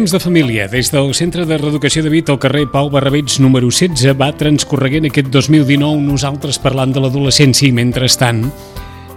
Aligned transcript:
Temps 0.00 0.12
de 0.12 0.18
família. 0.18 0.66
Des 0.66 0.88
del 0.88 1.10
Centre 1.12 1.42
de 1.44 1.58
Reeducació 1.60 2.00
de 2.00 2.08
Vit 2.08 2.30
al 2.32 2.38
carrer 2.40 2.62
Pau 2.72 2.86
Barrabets 2.88 3.34
número 3.36 3.68
16 3.68 4.14
va 4.16 4.30
transcorreguent 4.32 5.04
aquest 5.04 5.26
2019 5.28 6.00
nosaltres 6.00 6.56
parlant 6.56 6.94
de 6.94 7.02
l'adolescència 7.04 7.68
i 7.68 7.74
mentrestant 7.76 8.46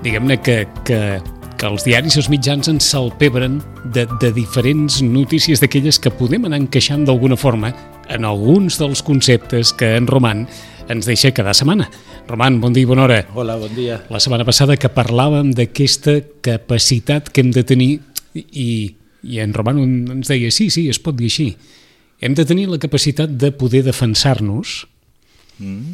diguem-ne 0.04 0.36
que, 0.44 0.58
que, 0.84 0.98
que 1.56 1.70
els 1.70 1.86
diaris 1.88 2.18
i 2.18 2.20
els 2.20 2.28
mitjans 2.34 2.68
ens 2.68 2.90
salpebren 2.92 3.62
de, 3.96 4.04
de 4.20 4.34
diferents 4.36 4.98
notícies 5.08 5.64
d'aquelles 5.64 6.02
que 6.04 6.12
podem 6.12 6.50
anar 6.50 6.60
encaixant 6.66 7.06
d'alguna 7.08 7.38
forma 7.40 7.72
en 8.12 8.28
alguns 8.28 8.76
dels 8.82 9.06
conceptes 9.08 9.72
que 9.72 9.94
en 9.96 10.10
Roman 10.12 10.42
ens 10.92 11.08
deixa 11.08 11.32
cada 11.32 11.54
setmana. 11.56 11.88
Roman, 12.28 12.60
bon 12.60 12.76
dia 12.76 12.84
i 12.84 12.90
bona 12.92 13.06
hora. 13.06 13.22
Hola, 13.32 13.56
bon 13.56 13.72
dia. 13.72 14.02
La 14.12 14.20
setmana 14.20 14.44
passada 14.44 14.76
que 14.76 14.92
parlàvem 14.92 15.56
d'aquesta 15.56 16.18
capacitat 16.44 17.32
que 17.32 17.40
hem 17.40 17.56
de 17.56 17.64
tenir 17.72 17.90
i, 18.36 18.98
i 19.24 19.40
en 19.44 19.54
Roman 19.56 19.80
ens 19.84 20.32
deia, 20.32 20.52
sí, 20.52 20.70
sí, 20.74 20.88
es 20.92 21.00
pot 21.00 21.16
dir 21.18 21.30
així. 21.32 21.54
Hem 22.24 22.36
de 22.36 22.46
tenir 22.48 22.68
la 22.72 22.80
capacitat 22.80 23.32
de 23.40 23.52
poder 23.56 23.84
defensar-nos 23.84 24.84
mm. 25.60 25.94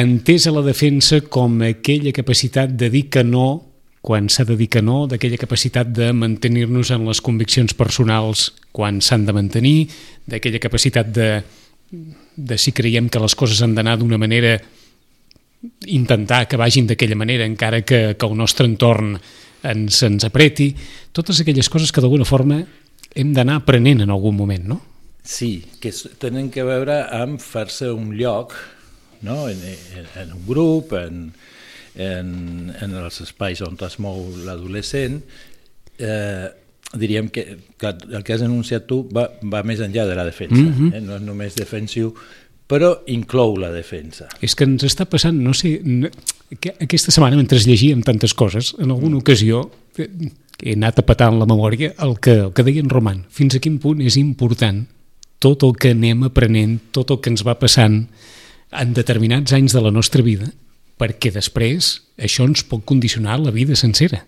entesa 0.00 0.52
la 0.52 0.64
defensa 0.64 1.22
com 1.28 1.60
aquella 1.64 2.12
capacitat 2.12 2.72
de 2.76 2.90
dir 2.92 3.08
que 3.12 3.24
no 3.24 3.72
quan 4.02 4.26
s'ha 4.26 4.42
de 4.44 4.56
dir 4.58 4.66
que 4.66 4.82
no, 4.82 5.06
d'aquella 5.06 5.38
capacitat 5.38 5.92
de 5.94 6.10
mantenir-nos 6.12 6.90
en 6.90 7.06
les 7.06 7.20
conviccions 7.22 7.72
personals 7.78 8.48
quan 8.74 8.98
s'han 8.98 9.28
de 9.28 9.34
mantenir, 9.36 9.76
d'aquella 10.26 10.58
capacitat 10.58 11.12
de, 11.14 11.28
de 12.34 12.58
si 12.58 12.74
creiem 12.74 13.06
que 13.06 13.22
les 13.22 13.36
coses 13.38 13.62
han 13.62 13.76
d'anar 13.78 13.94
d'una 14.00 14.18
manera 14.18 14.56
intentar 15.86 16.48
que 16.50 16.58
vagin 16.58 16.90
d'aquella 16.90 17.14
manera 17.14 17.46
encara 17.46 17.84
que, 17.86 18.16
que 18.18 18.26
el 18.26 18.34
nostre 18.34 18.66
entorn 18.66 19.14
ens, 19.62 20.02
ens 20.02 20.24
apreti, 20.24 20.72
totes 21.12 21.40
aquelles 21.40 21.68
coses 21.68 21.92
que 21.92 22.02
d'alguna 22.02 22.28
forma 22.28 22.62
hem 23.14 23.32
d'anar 23.36 23.60
aprenent 23.60 24.02
en 24.02 24.10
algun 24.10 24.36
moment, 24.36 24.64
no? 24.74 24.80
Sí, 25.22 25.62
que 25.80 25.92
tenen 26.18 26.50
que 26.50 26.64
veure 26.66 27.04
amb 27.14 27.40
fer-se 27.40 27.92
un 27.94 28.10
lloc 28.18 28.56
no? 29.22 29.48
en, 29.48 29.60
en, 29.62 30.08
en 30.18 30.32
un 30.34 30.46
grup, 30.46 30.92
en, 30.98 31.28
en, 31.94 32.32
en 32.74 32.96
els 33.04 33.20
espais 33.22 33.62
on 33.62 33.78
es 33.86 33.98
mou 34.02 34.24
l'adolescent, 34.46 35.20
eh, 35.98 36.48
diríem 36.92 37.30
que, 37.32 37.44
que 37.78 37.94
el 38.10 38.24
que 38.26 38.34
has 38.34 38.42
anunciat 38.44 38.88
tu 38.90 39.02
va, 39.14 39.28
va 39.42 39.62
més 39.64 39.80
enllà 39.80 40.08
de 40.08 40.18
la 40.18 40.26
defensa, 40.26 40.60
mm 40.60 40.72
-hmm. 40.72 40.94
eh? 40.96 41.00
no 41.00 41.16
és 41.16 41.22
només 41.22 41.54
defensiu, 41.54 42.14
però 42.68 43.02
inclou 43.06 43.56
la 43.56 43.70
defensa. 43.70 44.28
És 44.40 44.54
que 44.54 44.64
ens 44.64 44.84
està 44.84 45.06
passant, 45.06 45.38
no 45.38 45.54
sé, 45.54 45.80
que 46.60 46.74
aquesta 46.80 47.12
setmana, 47.14 47.38
mentre 47.38 47.60
llegíem 47.62 48.02
tantes 48.02 48.34
coses, 48.34 48.74
en 48.78 48.90
alguna 48.90 49.18
ocasió 49.18 49.70
eh, 49.96 50.08
he 50.62 50.74
anat 50.76 51.00
a 51.00 51.06
petar 51.06 51.30
en 51.32 51.40
la 51.40 51.48
memòria 51.48 51.92
el 52.04 52.18
que, 52.20 52.36
el 52.46 52.52
que 52.52 52.64
deia 52.66 52.82
en 52.82 52.90
Roman. 52.90 53.24
Fins 53.30 53.56
a 53.56 53.62
quin 53.62 53.78
punt 53.82 54.02
és 54.04 54.18
important 54.20 54.84
tot 55.42 55.64
el 55.66 55.74
que 55.74 55.90
anem 55.96 56.22
aprenent, 56.28 56.78
tot 56.94 57.10
el 57.10 57.18
que 57.22 57.32
ens 57.32 57.42
va 57.46 57.58
passant 57.58 58.04
en 58.72 58.92
determinats 58.94 59.52
anys 59.52 59.74
de 59.74 59.82
la 59.82 59.90
nostra 59.90 60.22
vida, 60.22 60.52
perquè 61.00 61.32
després 61.34 61.96
això 62.16 62.46
ens 62.46 62.62
pot 62.68 62.84
condicionar 62.86 63.40
la 63.42 63.50
vida 63.50 63.74
sencera. 63.76 64.22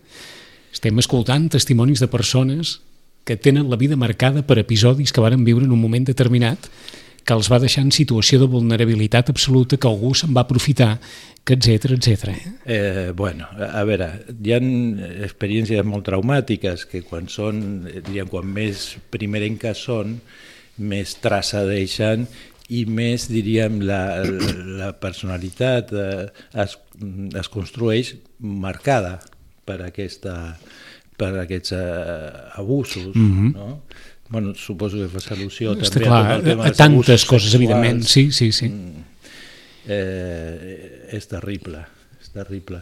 Estem 0.75 0.99
escoltant 0.99 1.47
testimonis 1.55 2.03
de 2.03 2.11
persones 2.11 2.81
que 3.25 3.39
tenen 3.39 3.71
la 3.71 3.79
vida 3.81 3.97
marcada 3.97 4.43
per 4.43 4.59
episodis 4.59 5.15
que 5.15 5.23
varen 5.23 5.47
viure 5.47 5.65
en 5.65 5.73
un 5.73 5.81
moment 5.81 6.05
determinat 6.05 6.67
que 7.25 7.35
els 7.35 7.49
va 7.51 7.61
deixar 7.63 7.85
en 7.87 7.93
situació 7.95 8.39
de 8.43 8.49
vulnerabilitat 8.53 9.31
absoluta, 9.33 9.79
que 9.81 9.89
algú 9.89 10.13
se'n 10.15 10.35
va 10.37 10.45
aprofitar, 10.45 10.99
que 11.45 11.57
etc 11.57 11.97
etc. 11.97 12.33
Eh, 12.65 13.13
bueno, 13.17 13.49
a 13.53 13.85
veure, 13.85 14.11
hi 14.33 14.55
ha 14.55 14.61
experiències 15.27 15.85
molt 15.85 16.07
traumàtiques 16.09 16.87
que 16.89 17.05
quan 17.05 17.29
són, 17.33 17.85
diríem, 17.85 18.31
quan 18.33 18.49
més 18.49 18.95
primerenques 19.13 19.85
són, 19.89 20.19
més 20.79 21.15
traça 21.23 21.63
deixen 21.69 22.27
i 22.73 22.85
més, 22.89 23.29
diríem, 23.29 23.83
la, 23.85 24.25
la 24.81 24.95
personalitat 24.97 25.93
eh, 25.93 26.25
es, 26.65 26.79
es 27.41 27.53
construeix 27.53 28.15
marcada 28.41 29.19
per, 29.69 29.83
aquesta, 29.85 30.57
per 31.21 31.35
aquests 31.45 31.77
eh, 31.77 32.59
abusos, 32.61 33.13
mm 33.15 33.31
-hmm. 33.31 33.53
no? 33.55 33.83
Bueno, 34.29 34.55
suposo 34.55 34.99
que 34.99 35.09
fa 35.13 35.23
al·lusió 35.35 35.75
Està 35.77 35.99
també 35.99 36.09
clar, 36.09 36.21
a, 36.21 36.29
tot 36.29 36.39
el 36.39 36.47
tema 36.51 36.69
a 36.69 36.73
tantes 36.73 37.27
coses, 37.29 37.51
sexuals. 37.51 37.55
evidentment, 37.61 38.03
sí, 38.09 38.31
sí, 38.33 38.51
sí. 38.53 38.71
Mm. 38.71 39.05
Eh, 39.85 41.17
és 41.19 41.29
terrible, 41.29 41.85
és 42.21 42.33
terrible. 42.33 42.81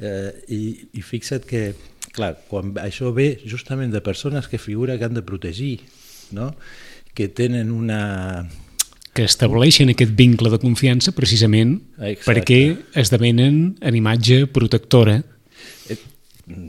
Eh, 0.00 0.32
i, 0.50 0.62
I 0.98 1.04
fixa't 1.06 1.46
que, 1.46 1.74
clar, 2.12 2.34
quan 2.50 2.74
això 2.82 3.14
ve 3.14 3.32
justament 3.46 3.94
de 3.94 4.02
persones 4.02 4.48
que 4.50 4.58
figura 4.58 4.98
que 4.98 5.06
han 5.06 5.14
de 5.14 5.22
protegir, 5.22 5.80
no? 6.32 6.54
que 7.14 7.28
tenen 7.28 7.70
una, 7.74 8.46
que 9.14 9.26
estableixen 9.26 9.90
aquest 9.90 10.14
vincle 10.14 10.50
de 10.52 10.60
confiança 10.62 11.12
precisament 11.16 11.80
Exacte. 11.98 12.30
perquè 12.30 12.60
esdevenen 13.02 13.56
en 13.82 13.98
imatge 13.98 14.44
protectora 14.54 15.20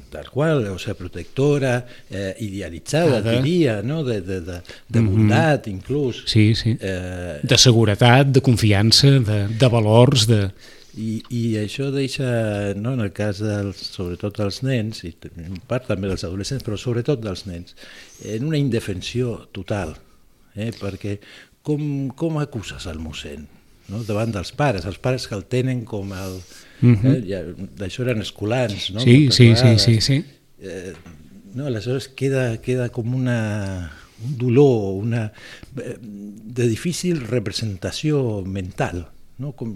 tal 0.10 0.30
qual, 0.30 0.66
o 0.68 0.80
sea, 0.80 0.94
protectora, 0.94 1.86
eh, 2.10 2.36
idealitzada, 2.40 3.18
Ada. 3.18 3.38
diria, 3.40 3.82
no? 3.82 4.04
de, 4.04 4.22
de, 4.22 4.42
de, 4.42 4.62
de 4.88 5.00
bondat, 5.00 5.68
mm 5.68 5.70
-hmm. 5.70 5.76
inclús. 5.76 6.24
Sí, 6.26 6.56
sí. 6.56 6.78
Eh, 6.80 7.40
de 7.44 7.58
seguretat, 7.58 8.28
de 8.28 8.42
confiança, 8.42 9.08
de, 9.08 9.48
de 9.48 9.68
valors, 9.68 10.28
de... 10.28 10.52
I, 10.98 11.24
I 11.30 11.56
això 11.56 11.88
deixa, 11.92 12.74
no, 12.76 12.94
en 12.94 13.00
el 13.00 13.14
cas 13.16 13.40
dels, 13.40 13.78
sobretot 13.96 14.38
dels 14.38 14.60
nens, 14.62 15.06
i 15.08 15.16
en 15.40 15.56
part 15.68 15.88
també 15.88 16.10
dels 16.12 16.26
adolescents, 16.28 16.66
però 16.68 16.76
sobretot 16.76 17.22
dels 17.24 17.46
nens, 17.46 17.76
en 18.26 18.44
una 18.44 18.58
indefensió 18.58 19.48
total, 19.56 19.96
eh? 20.56 20.72
perquè 20.76 21.20
com, 21.64 22.10
com 22.10 22.38
acuses 22.40 22.86
el 22.92 23.00
mossèn? 23.00 23.48
No? 23.92 24.04
davant 24.08 24.32
dels 24.32 24.54
pares, 24.56 24.86
els 24.88 25.00
pares 25.04 25.28
que 25.28 25.36
el 25.36 25.44
tenen 25.52 25.84
com 25.88 26.14
el, 26.16 26.38
Mm 26.82 26.96
-hmm. 26.96 27.16
eh? 27.16 27.24
ja, 27.30 27.42
D'això 27.78 28.04
eren 28.04 28.22
escolans, 28.22 28.92
no? 28.92 29.00
Sí, 29.00 29.30
sí, 29.32 29.56
sí, 29.56 29.78
sí, 29.78 30.02
sí. 30.02 30.24
Eh, 30.62 30.94
no, 31.54 31.66
aleshores 31.66 32.08
queda, 32.08 32.58
queda 32.62 32.90
com 32.90 33.14
una, 33.16 33.92
un 34.26 34.38
dolor, 34.38 34.96
una, 35.04 35.32
eh, 35.78 35.98
de 36.02 36.68
difícil 36.68 37.22
representació 37.22 38.44
mental, 38.46 39.08
no? 39.38 39.54
Com, 39.54 39.76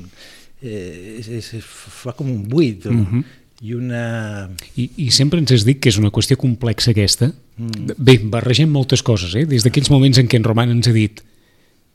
eh, 0.61 1.17
és, 1.19 1.29
és, 1.29 1.63
fa 1.63 2.13
com 2.13 2.29
un 2.31 2.47
buit, 2.47 2.85
mm 2.85 3.05
-hmm. 3.05 3.23
i 3.61 3.73
una... 3.73 4.49
I, 4.75 4.89
I 4.97 5.11
sempre 5.11 5.39
ens 5.39 5.51
has 5.51 5.65
dit 5.65 5.79
que 5.79 5.89
és 5.89 5.97
una 5.97 6.11
qüestió 6.11 6.37
complexa 6.37 6.91
aquesta. 6.91 7.33
Mm. 7.57 7.95
Bé, 7.97 8.19
barregem 8.23 8.69
moltes 8.69 9.01
coses, 9.01 9.35
eh? 9.35 9.45
des 9.45 9.63
d'aquells 9.63 9.89
moments 9.89 10.17
en 10.17 10.27
què 10.27 10.35
en 10.35 10.43
Roman 10.43 10.69
ens 10.69 10.87
ha 10.87 10.91
dit 10.91 11.21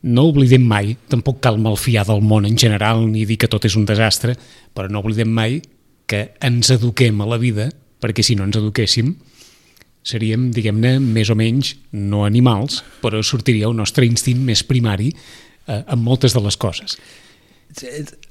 no 0.01 0.25
oblidem 0.31 0.63
mai, 0.65 0.95
tampoc 1.11 1.41
cal 1.43 1.59
malfiar 1.61 2.05
del 2.07 2.23
món 2.25 2.47
en 2.49 2.57
general 2.57 3.03
ni 3.11 3.25
dir 3.29 3.37
que 3.41 3.49
tot 3.51 3.65
és 3.69 3.75
un 3.77 3.85
desastre, 3.85 4.35
però 4.73 4.89
no 4.89 5.01
oblidem 5.03 5.29
mai 5.29 5.59
que 6.09 6.31
ens 6.43 6.71
eduquem 6.73 7.21
a 7.21 7.27
la 7.29 7.37
vida, 7.41 7.69
perquè 8.01 8.25
si 8.25 8.35
no 8.35 8.47
ens 8.47 8.57
eduquéssim 8.57 9.13
seríem, 10.03 10.49
diguem-ne, 10.55 10.95
més 10.99 11.29
o 11.29 11.35
menys 11.37 11.75
no 11.93 12.23
animals, 12.25 12.81
però 13.03 13.21
sortiria 13.21 13.69
el 13.69 13.77
nostre 13.77 14.07
instint 14.07 14.41
més 14.41 14.63
primari 14.65 15.11
eh, 15.11 15.81
en 15.81 16.01
moltes 16.01 16.33
de 16.33 16.41
les 16.41 16.57
coses. 16.57 16.97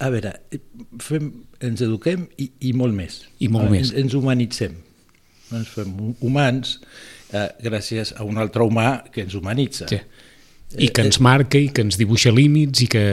A 0.03 0.09
veure, 0.13 0.35
fem, 1.01 1.31
ens 1.63 1.81
eduquem 1.81 2.27
i, 2.37 2.51
i 2.67 2.73
molt 2.77 2.93
més. 2.93 3.21
I 3.39 3.47
molt 3.49 3.71
més. 3.71 3.93
Ens, 3.93 4.01
ens 4.03 4.17
humanitzem. 4.19 4.75
Ens 5.55 5.71
fem 5.71 5.95
humans 6.19 6.75
eh, 7.31 7.47
gràcies 7.63 8.11
a 8.19 8.27
un 8.27 8.37
altre 8.43 8.67
humà 8.67 9.05
que 9.07 9.23
ens 9.23 9.39
humanitza. 9.39 9.87
Sí 9.89 10.03
I 10.77 10.87
que 10.93 11.03
ens 11.03 11.19
marca 11.19 11.59
i 11.59 11.69
que 11.73 11.81
ens 11.85 11.97
dibuixa 11.99 12.31
límits 12.31 12.83
i 12.85 12.87
que... 12.91 13.03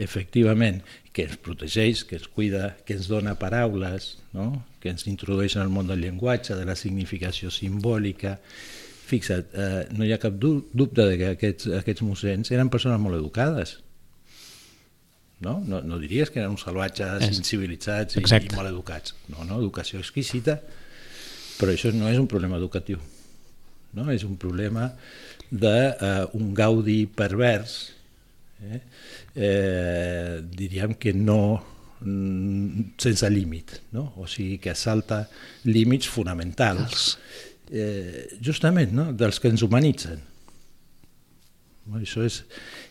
Efectivament, 0.00 0.80
que 1.12 1.26
ens 1.26 1.36
protegeix, 1.42 2.04
que 2.08 2.16
ens 2.16 2.28
cuida, 2.30 2.76
que 2.86 2.94
ens 2.96 3.08
dona 3.10 3.34
paraules, 3.38 4.16
no? 4.32 4.64
que 4.80 4.88
ens 4.92 5.04
introdueix 5.10 5.56
en 5.58 5.62
el 5.66 5.72
món 5.74 5.86
del 5.90 6.00
llenguatge, 6.00 6.54
de 6.56 6.64
la 6.64 6.76
significació 6.78 7.50
simbòlica. 7.52 8.38
Fixa't, 9.10 9.50
eh, 9.52 9.84
no 9.98 10.06
hi 10.06 10.12
ha 10.14 10.20
cap 10.22 10.36
dubte 10.40 11.04
de 11.04 11.18
que 11.18 11.30
aquests, 11.34 11.68
aquests 11.80 12.04
mossens 12.06 12.50
eren 12.54 12.70
persones 12.72 13.00
molt 13.02 13.18
educades. 13.18 13.78
No? 15.40 15.58
No, 15.66 15.80
no 15.82 15.98
diries 15.98 16.30
que 16.30 16.40
eren 16.42 16.52
uns 16.54 16.62
salvatges 16.66 17.24
És- 17.28 17.38
incivilitzats 17.40 18.16
i, 18.16 18.20
Exacte. 18.20 18.54
i 18.54 18.56
mal 18.56 18.68
educats. 18.70 19.14
No, 19.32 19.44
no, 19.48 19.58
educació 19.60 20.00
exquisita, 20.00 20.60
però 21.58 21.72
això 21.74 21.92
no 21.92 22.08
és 22.08 22.18
un 22.20 22.28
problema 22.28 22.56
educatiu. 22.60 23.00
No? 23.96 24.06
És 24.12 24.22
un 24.26 24.36
problema 24.38 24.90
d'un 25.50 25.96
uh, 25.98 26.28
un 26.38 26.52
gaudi 26.54 27.04
pervers 27.10 27.80
eh? 28.62 28.80
Eh, 29.34 30.40
diríem 30.46 30.94
que 30.94 31.12
no 31.12 31.40
mm, 32.00 32.94
sense 33.00 33.30
límit, 33.30 33.80
no? 33.96 34.12
o 34.16 34.26
sigui 34.30 34.58
que 34.62 34.74
salta 34.78 35.24
límits 35.66 36.10
fonamentals 36.10 37.16
eh, 37.70 38.26
justament 38.42 38.92
no? 38.94 39.10
dels 39.12 39.40
que 39.40 39.50
ens 39.52 39.64
humanitzen. 39.66 40.20
No, 41.90 41.98
Això 41.98 42.22
és... 42.26 42.42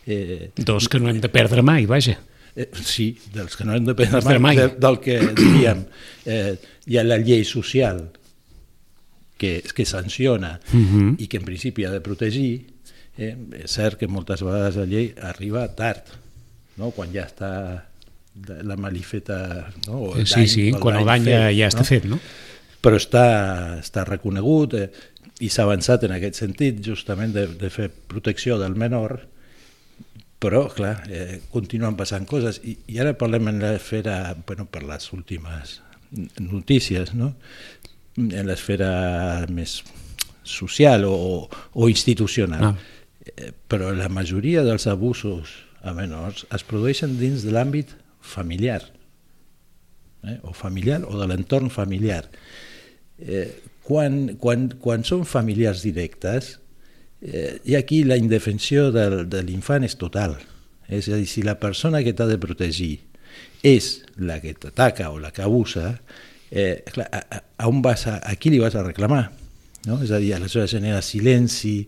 Eh, 0.04 0.50
Dos 0.56 0.88
que 0.90 1.00
no 1.00 1.08
hem 1.12 1.20
de 1.22 1.30
perdre 1.32 1.64
mai, 1.64 1.86
vaja. 1.88 2.18
Eh, 2.56 2.66
sí, 2.82 3.12
dels 3.32 3.54
que 3.56 3.64
no 3.64 3.76
hem 3.76 3.86
de 3.86 3.94
Perdre 3.94 4.38
mai. 4.40 4.56
mai, 4.56 4.56
de, 4.58 4.80
del 4.82 4.98
que 5.04 5.20
diríem, 5.38 5.84
eh, 6.26 6.56
hi 6.90 6.98
ha 6.98 7.04
la 7.06 7.20
llei 7.22 7.44
social 7.46 8.02
que, 9.40 9.62
que 9.74 9.86
sanciona 9.88 10.58
Mhm. 10.72 11.16
i 11.18 11.26
que 11.32 11.38
en 11.40 11.46
principi 11.48 11.86
ha 11.88 11.90
de 11.94 12.02
protegir, 12.04 12.66
eh, 13.16 13.34
és 13.64 13.72
cert 13.72 13.96
que 13.98 14.06
moltes 14.08 14.42
vegades 14.44 14.76
la 14.76 14.84
llei 14.86 15.14
arriba 15.32 15.64
tard, 15.76 16.04
no? 16.76 16.90
quan 16.92 17.10
ja 17.12 17.24
està 17.26 17.50
la 18.62 18.76
malifeta... 18.76 19.70
No? 19.88 19.98
O 20.10 20.16
el 20.16 20.26
Sí, 20.26 20.44
dany- 20.44 20.48
sí, 20.52 20.66
quan 20.72 20.96
el 21.00 21.08
dany 21.08 21.24
ja, 21.26 21.40
ja 21.52 21.66
està 21.72 21.84
fet, 21.84 22.04
no? 22.08 22.20
però 22.80 22.96
està, 22.96 23.24
està 23.82 24.04
reconegut 24.08 24.74
eh, 24.78 24.86
i 25.40 25.48
s'ha 25.52 25.64
avançat 25.66 26.04
en 26.06 26.12
aquest 26.16 26.38
sentit 26.40 26.78
justament 26.84 27.32
de, 27.34 27.46
de 27.60 27.68
fer 27.72 27.90
protecció 27.90 28.56
del 28.60 28.76
menor 28.76 29.18
però 30.40 30.62
clar, 30.72 31.02
eh, 31.12 31.40
continuen 31.52 31.96
passant 31.98 32.24
coses 32.28 32.60
i, 32.64 32.78
i 32.88 32.96
ara 33.02 33.12
parlem 33.20 33.48
en 33.52 33.58
l'esfera 33.60 34.34
bueno, 34.46 34.64
per 34.72 34.82
les 34.88 35.10
últimes 35.12 35.80
notícies 36.40 37.12
no? 37.14 37.34
En 38.28 38.46
l'esfera 38.48 39.46
més 39.50 39.80
social 40.44 41.04
o, 41.08 41.48
o 41.72 41.88
institucional 41.88 42.70
Ah. 42.70 42.76
eh, 43.36 43.50
però 43.68 43.92
la 43.96 44.08
majoria 44.08 44.64
dels 44.66 44.86
abusos 44.86 45.56
a 45.82 45.92
menors 45.96 46.46
es 46.52 46.64
produeixen 46.68 47.18
dins 47.20 47.44
de 47.46 47.52
l'àmbit 47.54 47.94
familiar 48.20 48.82
eh? 50.24 50.38
o 50.42 50.52
familiar 50.52 51.04
o 51.08 51.16
de 51.18 51.26
l'entorn 51.28 51.70
familiar. 51.70 52.28
Eh, 53.18 53.48
quan, 53.84 54.36
quan, 54.40 54.68
quan 54.80 55.04
són 55.04 55.24
familiars 55.28 55.82
directes, 55.82 56.58
eh, 57.20 57.58
i 57.64 57.76
aquí 57.76 58.02
la 58.04 58.18
indefensió 58.20 58.90
del, 58.94 59.24
de 59.28 59.42
l'infant 59.46 59.84
és 59.86 59.96
total. 60.00 60.36
És 60.88 61.08
a 61.08 61.18
dir, 61.18 61.28
si 61.30 61.44
la 61.46 61.58
persona 61.60 62.02
que 62.04 62.14
t'ha 62.16 62.28
de 62.28 62.38
protegir 62.40 62.98
és 63.66 64.00
la 64.18 64.40
que 64.42 64.54
t'ataca 64.54 65.10
o 65.12 65.18
la 65.22 65.30
que 65.34 65.44
abusa, 65.44 66.00
eh, 66.50 66.82
clar, 66.92 67.08
a, 67.12 67.20
a, 67.38 67.68
on 67.68 67.82
vas 67.82 68.06
a, 68.06 68.18
a 68.24 68.34
qui 68.36 68.50
li 68.50 68.58
vas 68.58 68.74
a 68.74 68.82
reclamar? 68.86 69.30
No? 69.86 70.00
És 70.04 70.10
a 70.12 70.18
dir, 70.20 70.34
aleshores 70.36 70.74
genera 70.74 71.00
silenci, 71.02 71.86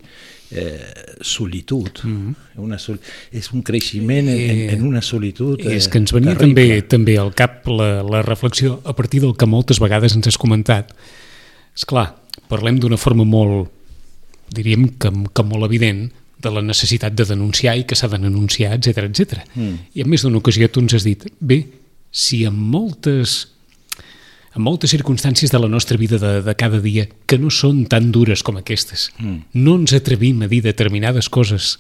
eh, 0.53 1.17
solitud. 1.21 1.91
Mm 2.05 2.17
-hmm. 2.17 2.35
una 2.57 2.79
sol 2.79 2.99
és 3.31 3.53
un 3.53 3.63
creixement 3.63 4.29
en, 4.29 4.39
en, 4.51 4.71
en 4.71 4.83
una 4.83 5.03
solitud 5.03 5.61
eh, 5.61 5.77
És 5.77 5.89
que 5.89 5.99
ens 5.99 6.13
venia 6.13 6.37
terrible. 6.37 6.63
també 6.63 6.83
també 6.83 7.19
al 7.19 7.35
cap 7.35 7.67
la, 7.67 8.03
la 8.03 8.23
reflexió 8.23 8.81
a 8.85 8.95
partir 8.95 9.21
del 9.21 9.37
que 9.37 9.47
moltes 9.47 9.81
vegades 9.81 10.15
ens 10.15 10.27
has 10.27 10.39
comentat. 10.39 10.95
És 11.77 11.85
clar, 11.85 12.15
parlem 12.49 12.79
d'una 12.79 12.97
forma 12.97 13.25
molt, 13.25 13.71
diríem 14.53 14.89
que, 14.99 15.11
que 15.33 15.43
molt 15.43 15.65
evident, 15.65 16.13
de 16.43 16.51
la 16.51 16.63
necessitat 16.63 17.15
de 17.15 17.25
denunciar 17.25 17.77
i 17.79 17.85
que 17.85 17.95
s'ha 17.95 18.09
de 18.09 18.19
denunciar, 18.19 18.75
etc 18.75 19.07
etc. 19.07 19.45
Mm. 19.55 19.75
I 19.95 20.01
en 20.03 20.09
més 20.09 20.23
d'una 20.23 20.39
ocasió 20.39 20.69
tu 20.69 20.81
ens 20.81 20.95
has 20.95 21.05
dit, 21.05 21.25
bé, 21.41 21.67
si 22.11 22.45
en 22.45 22.55
moltes 22.55 23.53
en 24.53 24.63
moltes 24.63 24.93
circumstàncies 24.93 25.53
de 25.53 25.59
la 25.59 25.69
nostra 25.69 25.97
vida 25.97 26.19
de, 26.21 26.43
de 26.45 26.55
cada 26.59 26.81
dia 26.85 27.07
que 27.27 27.39
no 27.41 27.51
són 27.51 27.87
tan 27.89 28.11
dures 28.13 28.43
com 28.45 28.59
aquestes, 28.61 29.11
Mm. 29.19 29.39
no 29.55 29.77
ens 29.81 29.95
atrevim 29.97 30.43
a 30.43 30.49
dir 30.49 30.63
determinades 30.63 31.29
coses 31.29 31.79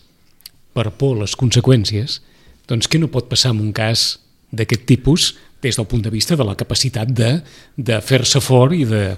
per 0.72 0.90
por 0.96 1.18
les 1.20 1.36
conseqüències, 1.36 2.20
doncs 2.68 2.88
què 2.88 3.00
no 3.00 3.10
pot 3.12 3.28
passar 3.28 3.52
en 3.52 3.60
un 3.60 3.72
cas 3.76 4.20
d'aquest 4.52 4.86
tipus 4.88 5.34
des 5.62 5.76
del 5.78 5.86
punt 5.86 6.02
de 6.02 6.10
vista 6.10 6.36
de 6.36 6.44
la 6.44 6.56
capacitat 6.58 7.08
de, 7.08 7.40
de 7.76 8.00
fer-se 8.02 8.40
fort 8.42 8.74
i 8.74 8.84
de, 8.88 9.16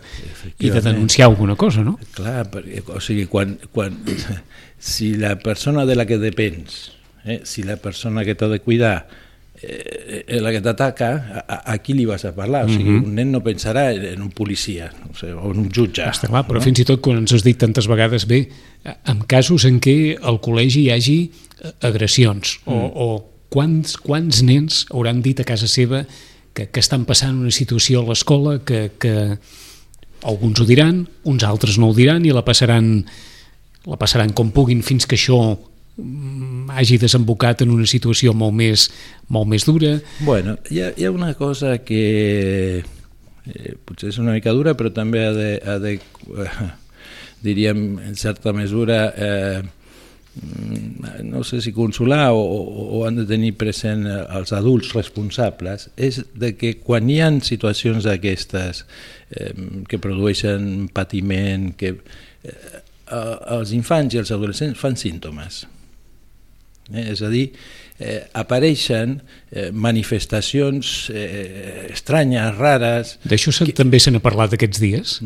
i 0.61 0.71
de 0.71 0.81
denunciar 0.85 1.31
alguna 1.31 1.57
cosa, 1.57 1.81
no? 1.87 1.97
Clar, 2.13 2.45
perquè, 2.53 2.83
o 2.93 3.01
sigui, 3.01 3.25
quan, 3.31 3.57
quan, 3.73 3.97
si 4.79 5.15
la 5.17 5.39
persona 5.41 5.87
de 5.89 5.97
la 5.97 6.05
que 6.05 6.19
depens, 6.21 6.93
eh, 7.25 7.41
si 7.49 7.65
la 7.65 7.79
persona 7.81 8.27
que 8.27 8.35
t'ha 8.37 8.51
de 8.53 8.61
cuidar 8.61 9.07
eh, 9.67 10.41
la 10.41 10.53
que 10.53 10.61
t'ataca, 10.65 11.09
a, 11.47 11.59
a 11.73 11.79
qui 11.79 11.95
li 11.97 12.05
vas 12.09 12.25
a 12.25 12.33
parlar? 12.37 12.65
O 12.67 12.69
sigui, 12.69 12.91
Mhm. 12.91 13.05
un 13.05 13.15
nen 13.15 13.33
no 13.33 13.41
pensarà 13.43 13.91
en 13.95 14.23
un 14.23 14.31
policia 14.31 14.91
no 15.07 15.15
sé, 15.19 15.33
o 15.33 15.51
en 15.53 15.59
un 15.67 15.71
jutge. 15.73 16.03
Està 16.05 16.29
clar, 16.29 16.45
però 16.49 16.61
fins 16.63 16.79
i 16.81 16.85
tot 16.85 17.01
quan 17.01 17.19
ens 17.23 17.33
has 17.33 17.45
dit 17.45 17.59
tantes 17.59 17.87
vegades, 17.89 18.27
bé, 18.27 18.49
en 18.85 19.23
casos 19.27 19.65
en 19.65 19.81
què 19.81 20.17
al 20.21 20.41
col·legi 20.45 20.85
hi 20.85 20.91
hagi 20.91 21.19
eh, 21.63 21.73
agressions 21.89 22.59
o, 22.67 22.75
o 22.77 23.09
quants, 23.49 23.97
quants 24.03 24.43
nens 24.43 24.85
hauran 24.91 25.21
dit 25.23 25.39
a 25.41 25.45
casa 25.45 25.69
seva 25.71 26.05
que, 26.55 26.67
que 26.71 26.81
estan 26.81 27.05
passant 27.07 27.39
una 27.41 27.51
situació 27.55 28.03
a 28.03 28.09
l'escola 28.09 28.59
que, 28.65 28.91
que 28.99 29.39
alguns 30.25 30.61
ho 30.61 30.65
diran, 30.67 31.07
uns 31.25 31.45
altres 31.45 31.79
no 31.79 31.91
ho 31.91 31.95
diran 31.95 32.25
i 32.27 32.33
la 32.33 32.45
passaran, 32.45 33.05
la 33.87 33.97
passaran 34.01 34.33
com 34.33 34.51
puguin 34.55 34.83
fins 34.83 35.07
que 35.07 35.17
això 35.19 35.39
mm, 35.97 36.34
hagi 36.75 36.99
desembocat 37.01 37.65
en 37.65 37.73
una 37.75 37.87
situació 37.89 38.35
molt 38.37 38.57
més, 38.59 38.89
molt 39.29 39.51
més 39.51 39.67
dura. 39.69 39.97
Bueno, 40.21 40.59
hi 40.71 40.83
ha, 40.83 40.93
hi 40.97 41.07
ha 41.07 41.13
una 41.15 41.35
cosa 41.39 41.79
que 41.87 42.05
eh, 42.83 43.75
potser 43.85 44.11
és 44.13 44.19
una 44.23 44.35
mica 44.37 44.55
dura, 44.57 44.75
però 44.79 44.93
també 44.95 45.25
ha 45.27 45.33
de, 45.37 45.51
ha 45.63 45.79
de 45.83 45.97
eh, 45.99 46.69
diríem, 47.45 47.99
en 48.01 48.17
certa 48.17 48.53
mesura, 48.53 49.13
eh, 49.17 49.63
no 51.23 51.45
sé 51.45 51.61
si 51.61 51.73
consolar 51.73 52.33
o, 52.33 52.41
o, 52.41 52.87
o 52.99 53.07
han 53.07 53.21
de 53.21 53.27
tenir 53.29 53.53
present 53.61 54.07
eh, 54.09 54.17
els 54.39 54.55
adults 54.57 54.95
responsables, 54.97 55.91
és 55.97 56.23
de 56.35 56.55
que 56.59 56.75
quan 56.83 57.11
hi 57.11 57.21
ha 57.23 57.31
situacions 57.45 58.09
d'aquestes 58.09 58.83
eh, 59.31 59.53
que 59.89 60.01
produeixen 60.03 60.89
patiment, 60.95 61.71
que 61.79 61.95
eh, 61.95 62.81
els 63.15 63.77
infants 63.77 64.17
i 64.17 64.23
els 64.25 64.33
adolescents 64.35 64.81
fan 64.81 64.97
símptomes. 64.99 65.65
Eh, 66.93 67.07
és 67.15 67.23
a 67.25 67.31
dir, 67.33 67.47
eh, 67.99 68.21
apareixen 68.37 69.17
eh, 69.51 69.71
manifestacions 69.73 71.11
eh, 71.15 71.89
estranyes, 71.95 72.55
rares... 72.59 73.17
D'això 73.25 73.55
se, 73.55 73.71
també 73.77 74.01
se 74.03 74.13
n'ha 74.13 74.23
parlat 74.25 74.57
aquests 74.57 74.83
dies. 74.83 75.19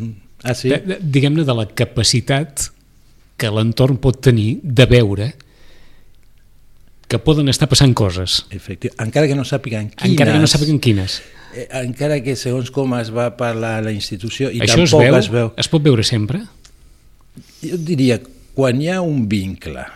Ah, 0.44 0.54
sí? 0.54 0.70
diguem-ne, 1.02 1.42
de 1.42 1.56
la 1.56 1.66
capacitat 1.66 2.68
que 3.38 3.50
l'entorn 3.50 3.98
pot 4.02 4.20
tenir 4.22 4.58
de 4.62 4.86
veure 4.90 5.32
que 7.08 7.18
poden 7.24 7.48
estar 7.48 7.66
passant 7.70 7.94
coses, 7.96 8.44
Efectiu. 8.52 8.92
Encara 9.00 9.26
que 9.30 9.34
no 9.34 9.46
sàpiguen 9.48 9.88
quines... 9.94 10.12
encara 10.12 10.34
que 10.36 10.42
no 10.42 10.50
sàpiguen 10.50 10.78
quines. 10.84 11.22
Eh, 11.56 11.64
encara 11.80 12.18
que 12.20 12.34
segons 12.36 12.68
com 12.70 12.92
es 12.98 13.08
va 13.14 13.30
parlar 13.38 13.78
la 13.86 13.94
institució 13.96 14.52
i 14.52 14.60
Això 14.60 14.84
es 14.84 14.92
tampoc 14.92 15.06
veu, 15.06 15.16
es 15.18 15.30
veu... 15.32 15.52
es 15.56 15.70
pot 15.72 15.86
veure 15.86 16.04
sempre? 16.04 16.42
Jo 17.62 17.78
diria, 17.80 18.20
quan 18.54 18.82
hi 18.82 18.90
ha 18.92 19.00
un 19.00 19.24
vincle 19.30 19.86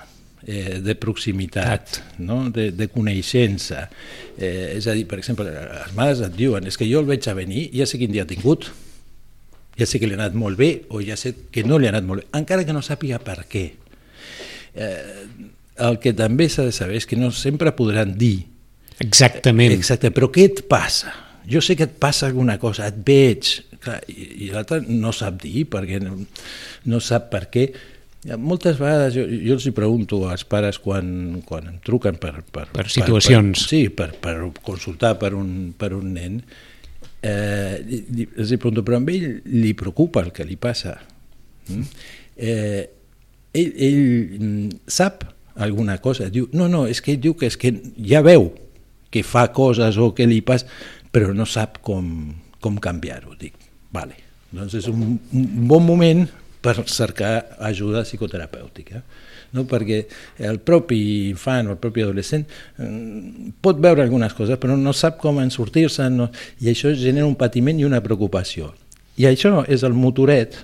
eh, 0.46 0.80
de 0.84 0.94
proximitat, 0.98 2.00
no? 2.18 2.44
de, 2.54 2.70
de 2.76 2.88
coneixença, 2.92 3.88
eh, 4.36 4.74
és 4.76 4.88
a 4.88 4.96
dir, 4.98 5.06
per 5.10 5.20
exemple, 5.22 5.48
les 5.48 5.94
mares 5.98 6.22
et 6.24 6.36
diuen 6.36 6.66
és 6.68 6.78
que 6.78 6.88
jo 6.88 7.02
el 7.02 7.10
veig 7.10 7.28
a 7.28 7.36
venir 7.38 7.68
i 7.70 7.82
ja 7.82 7.88
sé 7.88 8.00
quin 8.00 8.12
dia 8.14 8.26
ha 8.26 8.30
tingut, 8.30 8.70
ja 9.78 9.88
sé 9.88 10.00
que 10.00 10.08
li 10.08 10.16
ha 10.16 10.20
anat 10.20 10.36
molt 10.36 10.60
bé 10.60 10.72
o 10.92 11.00
ja 11.04 11.16
sé 11.16 11.34
que 11.50 11.64
no 11.64 11.78
li 11.80 11.88
ha 11.88 11.94
anat 11.94 12.06
molt 12.08 12.24
bé, 12.24 12.30
encara 12.38 12.66
que 12.68 12.76
no 12.76 12.84
sàpiga 12.84 13.22
per 13.24 13.42
què. 13.50 13.66
Eh, 14.72 15.02
el 15.82 15.98
que 16.00 16.12
també 16.16 16.48
s'ha 16.52 16.66
de 16.68 16.72
saber 16.72 16.98
és 17.00 17.08
que 17.08 17.16
no 17.16 17.30
sempre 17.32 17.72
podran 17.76 18.16
dir 18.20 18.52
Exactament. 19.02 19.72
Exacte, 19.74 20.12
però 20.14 20.28
què 20.32 20.46
et 20.50 20.64
passa? 20.70 21.12
Jo 21.48 21.62
sé 21.64 21.74
que 21.78 21.88
et 21.88 21.94
passa 21.98 22.28
alguna 22.28 22.58
cosa, 22.62 22.86
et 22.86 23.00
veig, 23.06 23.50
clar, 23.82 23.98
i, 24.10 24.46
i 24.46 24.50
l'altre 24.52 24.82
no 24.86 25.10
sap 25.16 25.40
dir 25.42 25.64
perquè 25.70 25.98
no, 26.02 26.18
no 26.90 27.00
sap 27.02 27.30
per 27.32 27.46
què. 27.52 27.66
Moltes 28.38 28.76
vegades 28.78 29.16
jo, 29.16 29.24
jo 29.26 29.56
els 29.56 29.64
hi 29.66 29.72
pregunto 29.74 30.20
als 30.30 30.44
pares 30.46 30.78
quan, 30.78 31.40
quan 31.46 31.66
em 31.72 31.78
truquen 31.82 32.20
per, 32.22 32.36
per, 32.54 32.68
Per 32.70 32.84
situacions. 32.86 33.64
Per, 33.64 33.66
sí, 33.66 33.80
per, 33.90 34.12
per 34.22 34.36
consultar 34.62 35.16
per 35.18 35.32
un, 35.34 35.72
per 35.78 35.90
un 35.96 36.12
nen, 36.14 36.36
eh, 37.26 37.80
els 37.82 38.52
hi 38.52 38.58
pregunto, 38.62 38.84
però 38.86 39.00
a 39.00 39.04
ell 39.10 39.40
li 39.50 39.72
preocupa 39.74 40.22
el 40.22 40.30
que 40.36 40.46
li 40.46 40.54
passa. 40.54 40.94
Mm? 41.66 42.04
Eh, 42.36 42.82
ell, 43.58 43.72
ell 43.88 43.98
mm, 44.38 44.68
sap 44.86 45.26
alguna 45.58 45.98
cosa. 45.98 46.28
Diu, 46.30 46.46
no, 46.54 46.68
no, 46.70 46.84
és 46.86 47.02
que 47.02 47.16
diu 47.18 47.34
que, 47.34 47.50
és 47.50 47.58
que 47.58 47.74
ja 48.06 48.22
veu 48.22 48.52
que 49.12 49.24
fa 49.26 49.48
coses 49.52 49.98
o 49.98 50.12
que 50.14 50.28
li 50.30 50.38
passa, 50.46 50.70
però 51.12 51.34
no 51.34 51.42
sap 51.48 51.82
com, 51.82 52.06
com 52.62 52.78
canviar-ho. 52.78 53.34
Dic, 53.40 53.58
vale, 53.90 54.14
doncs 54.54 54.78
és 54.78 54.86
un, 54.92 55.18
un 55.34 55.66
bon 55.66 55.82
moment 55.90 56.22
per 56.62 56.84
cercar 56.86 57.58
ajuda 57.58 58.06
psicoterapèutica. 58.06 59.02
No? 59.52 59.66
perquè 59.68 59.98
el 60.48 60.62
propi 60.64 61.28
infant 61.28 61.66
o 61.68 61.74
el 61.74 61.80
propi 61.80 62.00
adolescent 62.00 62.46
eh, 62.80 62.86
pot 63.60 63.76
veure 63.84 64.00
algunes 64.00 64.32
coses 64.32 64.56
però 64.56 64.78
no 64.80 64.94
sap 64.96 65.18
com 65.20 65.42
en 65.42 65.52
sortir-se 65.52 66.06
no? 66.08 66.30
i 66.64 66.70
això 66.72 66.94
genera 66.96 67.28
un 67.28 67.36
patiment 67.36 67.82
i 67.82 67.84
una 67.84 68.00
preocupació. 68.00 68.70
I 69.20 69.28
això 69.28 69.60
és 69.68 69.84
el 69.84 69.92
motoret 69.92 70.56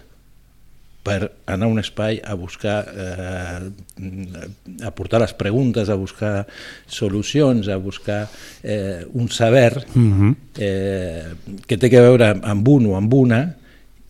per 1.08 1.30
anar 1.48 1.68
a 1.68 1.72
un 1.72 1.80
espai 1.80 2.18
a 2.24 2.34
buscar, 2.36 2.78
eh, 2.92 4.84
a 4.84 4.90
portar 4.92 5.22
les 5.22 5.32
preguntes, 5.36 5.88
a 5.88 5.96
buscar 5.96 6.46
solucions, 6.86 7.68
a 7.68 7.76
buscar 7.76 8.26
eh, 8.62 9.06
un 9.12 9.28
saber 9.28 9.84
uh 9.94 10.00
-huh. 10.00 10.34
eh, 10.58 11.24
que 11.66 11.78
té 11.78 11.88
que 11.90 12.00
veure 12.00 12.40
amb 12.42 12.68
un 12.68 12.86
o 12.86 12.96
amb 12.96 13.14
una 13.14 13.56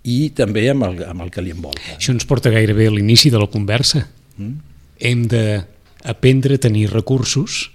i 0.04 0.30
també 0.36 0.68
amb 0.70 0.86
el, 0.86 1.02
amb 1.08 1.24
el 1.24 1.32
que 1.34 1.42
li 1.44 1.52
envolta. 1.54 1.96
Això 1.96 2.14
ens 2.14 2.26
porta 2.28 2.52
gairebé 2.54 2.88
a 2.88 2.94
l'inici 2.94 3.32
de 3.34 3.40
la 3.40 3.50
conversa. 3.50 4.04
Mm? 4.36 4.54
Hem 5.10 5.24
d'aprendre 5.30 6.58
a 6.58 6.62
tenir 6.62 6.88
recursos 6.92 7.68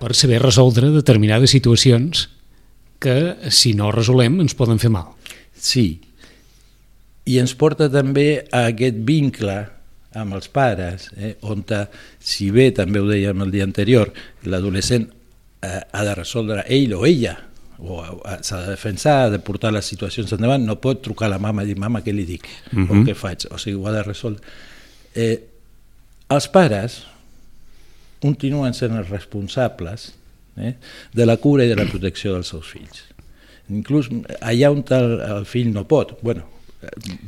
per 0.00 0.12
saber 0.14 0.42
resoldre 0.42 0.92
determinades 0.92 1.54
situacions 1.56 2.28
que, 3.00 3.36
si 3.52 3.74
no 3.76 3.92
resolem, 3.92 4.40
ens 4.44 4.56
poden 4.56 4.80
fer 4.80 4.92
mal. 4.92 5.12
Sí, 5.56 5.96
i 7.26 7.40
ens 7.42 7.56
porta 7.58 7.88
també 7.90 8.44
a 8.54 8.68
aquest 8.70 8.98
vincle 9.06 9.56
amb 10.16 10.36
els 10.38 10.48
pares, 10.48 11.10
eh, 11.18 11.34
on 11.44 11.64
si 12.22 12.50
bé, 12.54 12.70
també 12.72 13.02
ho 13.02 13.08
dèiem 13.08 13.42
el 13.42 13.50
dia 13.52 13.66
anterior, 13.66 14.12
l'adolescent 14.44 15.08
eh, 15.10 15.80
ha 15.92 16.04
de 16.06 16.14
resoldre 16.14 16.64
ell 16.72 16.94
o 16.94 17.04
ella, 17.04 17.34
o 17.78 17.98
s'ha 18.40 18.62
de 18.62 18.70
defensar, 18.72 19.16
ha 19.26 19.30
de 19.30 19.40
portar 19.44 19.72
les 19.74 19.84
situacions 19.84 20.32
endavant, 20.32 20.62
no 20.64 20.78
pot 20.80 21.02
trucar 21.04 21.28
a 21.28 21.34
la 21.34 21.40
mama 21.42 21.64
i 21.64 21.70
dir, 21.70 21.76
mama, 21.80 22.00
què 22.04 22.14
li 22.14 22.24
dic? 22.24 22.46
Uh 22.72 22.78
-huh. 22.78 22.90
O 22.90 22.94
mhm. 22.94 23.04
què 23.08 23.14
faig? 23.14 23.46
O 23.50 23.58
sigui, 23.58 23.76
ho 23.76 23.86
ha 23.86 23.92
de 23.92 24.02
resoldre. 24.02 24.42
Eh, 25.14 25.40
els 26.28 26.48
pares 26.48 27.02
continuen 28.20 28.74
sent 28.74 28.96
els 28.96 29.08
responsables 29.08 30.14
eh, 30.56 30.74
de 31.12 31.26
la 31.26 31.36
cura 31.36 31.64
i 31.64 31.68
de 31.68 31.76
la 31.76 31.84
protecció 31.84 32.32
dels 32.32 32.48
seus 32.48 32.66
fills. 32.66 33.04
Inclús 33.70 34.08
allà 34.40 34.70
on 34.70 34.84
el, 34.90 35.20
el 35.20 35.44
fill 35.44 35.72
no 35.72 35.84
pot, 35.84 36.18
bueno, 36.22 36.44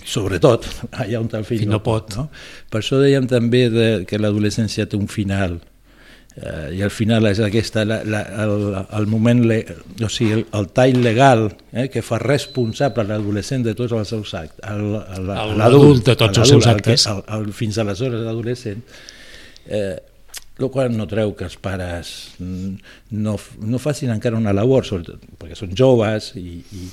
sobretot 0.04 0.66
allà 1.02 1.20
on 1.20 1.30
el 1.32 1.44
fill 1.44 1.64
no, 1.66 1.76
no 1.76 1.82
pot. 1.82 2.14
No? 2.16 2.28
Per 2.70 2.80
això 2.80 3.00
dèiem 3.00 3.26
també 3.30 3.68
de, 3.72 3.88
que 4.08 4.20
l'adolescència 4.20 4.86
té 4.86 4.96
un 4.96 5.08
final 5.08 5.58
eh, 6.40 6.76
i 6.78 6.82
al 6.82 6.92
final 6.94 7.26
és 7.30 7.40
aquesta, 7.42 7.84
la, 7.88 8.00
la, 8.06 8.22
el, 8.44 8.54
el 9.00 9.06
moment, 9.10 9.44
le, 9.50 9.58
o 10.04 10.10
sigui, 10.12 10.38
el, 10.38 10.44
el 10.58 10.68
tall 10.76 11.00
legal 11.04 11.46
eh, 11.72 11.88
que 11.92 12.02
fa 12.06 12.20
responsable 12.22 13.06
l'adolescent 13.08 13.66
de 13.66 13.74
tots 13.78 13.94
els 13.98 14.12
seus 14.14 14.34
actes, 14.38 14.62
l'adult 15.58 16.06
de 16.06 16.18
tots 16.18 16.42
els 16.42 16.54
seus 16.54 16.68
actes. 16.70 17.06
El, 17.10 17.24
el, 17.26 17.48
el, 17.48 17.56
fins 17.56 17.80
aleshores 17.82 18.24
l'adolescent, 18.24 18.84
eh, 19.66 19.96
el 20.58 20.70
qual 20.74 20.90
no 20.96 21.06
treu 21.06 21.36
que 21.38 21.46
els 21.46 21.54
pares 21.62 22.08
no, 22.40 23.36
no 23.38 23.78
facin 23.78 24.10
encara 24.10 24.38
una 24.38 24.54
labor, 24.54 24.86
sobretot 24.86 25.22
perquè 25.38 25.54
són 25.58 25.70
joves 25.78 26.32
i, 26.34 26.58
i, 26.74 26.88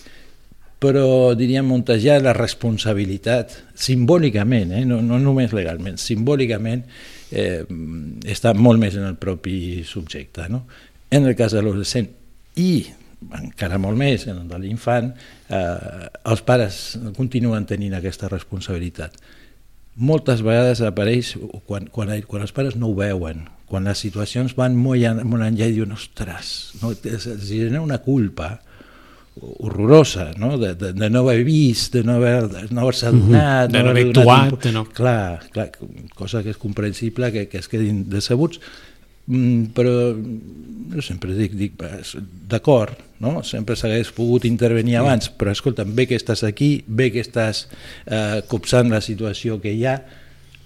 però 0.81 1.33
diríem 1.37 1.65
muntejar 1.65 2.19
la 2.21 2.35
responsabilitat 2.37 3.55
simbòlicament, 3.73 4.75
eh? 4.77 4.83
no, 4.85 4.99
no 5.01 5.17
només 5.21 5.55
legalment, 5.57 5.97
simbòlicament 6.01 6.85
eh, 7.31 7.63
està 8.31 8.53
molt 8.57 8.81
més 8.81 8.97
en 8.99 9.07
el 9.07 9.17
propi 9.21 9.83
subjecte. 9.87 10.49
No? 10.49 10.65
En 11.09 11.25
el 11.25 11.35
cas 11.37 11.55
de 11.55 11.63
l'adolescent 11.63 12.11
i 12.61 12.85
encara 13.33 13.79
molt 13.81 13.97
més 13.97 14.27
en 14.27 14.43
el 14.43 14.49
de 14.49 14.59
l'infant, 14.61 15.09
eh, 15.49 16.07
els 16.29 16.43
pares 16.45 16.99
continuen 17.17 17.65
tenint 17.65 17.95
aquesta 17.97 18.29
responsabilitat. 18.31 19.17
Moltes 19.95 20.43
vegades 20.43 20.81
apareix 20.83 21.35
quan, 21.65 21.87
quan, 21.87 22.11
quan 22.27 22.43
els 22.43 22.53
pares 22.55 22.75
no 22.75 22.91
ho 22.91 22.97
veuen, 22.97 23.45
quan 23.69 23.87
les 23.87 24.01
situacions 24.03 24.55
van 24.57 24.75
molt, 24.77 25.01
enllà 25.01 25.69
i 25.69 25.75
diuen, 25.77 25.95
ostres, 25.95 26.75
no, 26.81 26.91
es, 26.91 27.27
genera 27.47 27.81
una 27.81 28.01
culpa, 28.03 28.59
horrorosa, 29.41 30.31
no? 30.37 30.57
De, 30.57 30.73
de, 30.75 30.93
de 30.93 31.09
no 31.09 31.19
haver 31.19 31.43
vist, 31.43 31.93
de 31.93 32.03
no 32.03 32.15
haver-se 32.15 32.73
no 32.73 32.81
haver 32.81 32.95
adonat, 33.09 33.71
de 33.71 33.83
no 33.83 33.89
haver 33.89 34.07
actuat, 34.07 34.57
de 34.63 34.71
no... 34.71 34.85
Clar, 34.85 35.41
clar, 35.51 35.69
cosa 36.15 36.43
que 36.43 36.53
és 36.55 36.59
comprensible 36.61 37.31
que, 37.33 37.47
que 37.51 37.59
es 37.59 37.67
quedin 37.71 38.05
decebuts, 38.11 38.61
mm, 39.27 39.73
però 39.75 39.95
jo 40.95 41.03
sempre 41.03 41.35
dic, 41.35 41.57
dic 41.59 41.75
d'acord, 42.47 42.95
no? 43.19 43.41
sempre 43.43 43.75
s'hagués 43.75 44.13
pogut 44.15 44.47
intervenir 44.47 45.01
abans, 45.01 45.27
però 45.35 45.51
escolta, 45.51 45.83
bé 45.83 46.07
que 46.07 46.19
estàs 46.19 46.45
aquí, 46.47 46.77
bé 46.87 47.11
que 47.11 47.23
estàs 47.25 47.65
eh, 48.05 48.39
copsant 48.47 48.93
la 48.93 49.03
situació 49.03 49.59
que 49.63 49.75
hi 49.75 49.83
ha, 49.89 49.99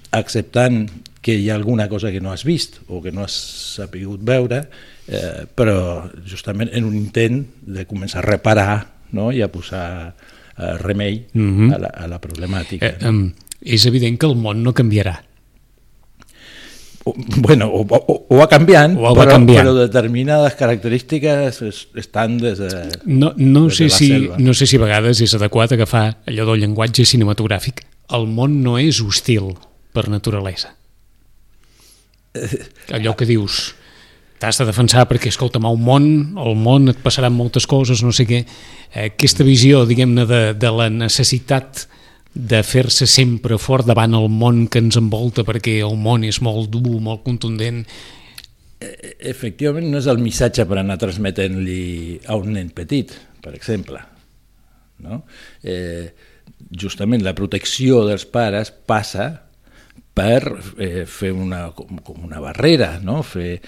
acceptant 0.09 0.87
que 1.21 1.35
hi 1.37 1.49
ha 1.49 1.55
alguna 1.57 1.89
cosa 1.89 2.09
que 2.11 2.21
no 2.21 2.31
has 2.31 2.45
vist 2.47 2.79
o 2.87 3.01
que 3.01 3.11
no 3.13 3.25
has 3.25 3.35
sapigut 3.75 4.21
veure, 4.25 4.63
eh, 5.09 5.45
però 5.55 6.09
justament 6.25 6.69
en 6.73 6.85
un 6.85 6.95
intent 6.95 7.41
de 7.65 7.85
començar 7.89 8.21
a 8.21 8.27
reparar 8.27 8.73
no? 9.17 9.31
i 9.33 9.41
a 9.41 9.49
posar 9.51 10.13
eh, 10.57 10.75
remei 10.77 11.25
uh 11.33 11.39
mhm. 11.39 11.69
-huh. 11.69 11.75
a, 11.75 11.79
la, 11.79 11.87
a 11.87 12.07
la 12.07 12.19
problemàtica. 12.21 12.85
Eh, 12.85 13.07
um, 13.07 13.31
és 13.61 13.85
evident 13.85 14.17
que 14.19 14.27
el 14.27 14.35
món 14.35 14.63
no 14.63 14.73
canviarà. 14.73 15.23
O, 17.05 17.13
bueno, 17.15 17.67
o, 17.67 17.81
o, 17.81 18.25
o 18.29 18.37
va 18.37 18.47
canviant, 18.47 18.97
o 18.97 19.01
va 19.01 19.13
però, 19.23 19.31
canviant. 19.31 19.65
però 19.65 19.73
determinades 19.73 20.55
característiques 20.55 21.61
estan 21.95 22.37
des 22.37 22.59
de 22.59 22.69
No, 23.05 23.33
no, 23.37 23.65
des 23.65 23.77
sé 23.77 23.83
de 23.85 23.89
si, 23.89 24.07
selva. 24.07 24.35
no 24.37 24.53
sé 24.53 24.67
si 24.67 24.75
a 24.75 24.79
vegades 24.79 25.21
és 25.21 25.33
adequat 25.33 25.71
agafar 25.71 26.19
allò 26.27 26.45
del 26.45 26.59
llenguatge 26.59 27.05
cinematogràfic. 27.05 27.85
El 28.11 28.27
món 28.27 28.61
no 28.63 28.77
és 28.77 29.01
hostil 29.01 29.55
per 29.93 30.09
naturalesa. 30.09 30.75
Eh, 32.33 32.59
allò 32.93 33.15
que 33.15 33.25
dius 33.25 33.78
t'has 34.39 34.59
de 34.61 34.67
defensar 34.69 35.05
perquè, 35.09 35.31
escolta, 35.31 35.59
el 35.59 35.79
món, 35.79 36.09
el 36.39 36.55
món 36.55 36.91
et 36.91 36.99
passaran 37.03 37.35
moltes 37.35 37.67
coses, 37.69 38.03
no 38.05 38.13
sé 38.15 38.25
què. 38.29 38.43
Eh, 38.93 39.09
aquesta 39.09 39.45
visió, 39.47 39.83
diguem-ne, 39.89 40.25
de, 40.29 40.43
de 40.57 40.71
la 40.73 40.89
necessitat 40.93 41.87
de 42.33 42.61
fer-se 42.63 43.07
sempre 43.09 43.57
fort 43.59 43.87
davant 43.89 44.13
el 44.15 44.29
món 44.31 44.67
que 44.71 44.79
ens 44.83 44.99
envolta 44.99 45.43
perquè 45.47 45.79
el 45.83 45.97
món 45.99 46.23
és 46.27 46.39
molt 46.45 46.69
dur, 46.71 46.99
molt 47.03 47.25
contundent. 47.25 47.83
E, 48.79 48.93
efectivament, 49.31 49.89
no 49.91 49.99
és 49.99 50.07
el 50.07 50.21
missatge 50.23 50.65
per 50.69 50.79
anar 50.79 50.99
transmetent-li 51.01 52.21
a 52.29 52.39
un 52.39 52.53
nen 52.55 52.71
petit, 52.75 53.11
per 53.43 53.55
exemple. 53.57 53.99
No? 55.03 55.23
Eh, 55.63 56.11
justament 56.79 57.23
la 57.23 57.35
protecció 57.35 58.05
dels 58.07 58.25
pares 58.29 58.71
passa 58.71 59.29
per 60.19 60.41
eh, 60.77 61.05
fer 61.07 61.31
una, 61.31 61.69
com, 61.75 61.99
com 62.03 62.25
una 62.27 62.41
barrera, 62.43 62.97
no? 63.03 63.21
fer, 63.23 63.59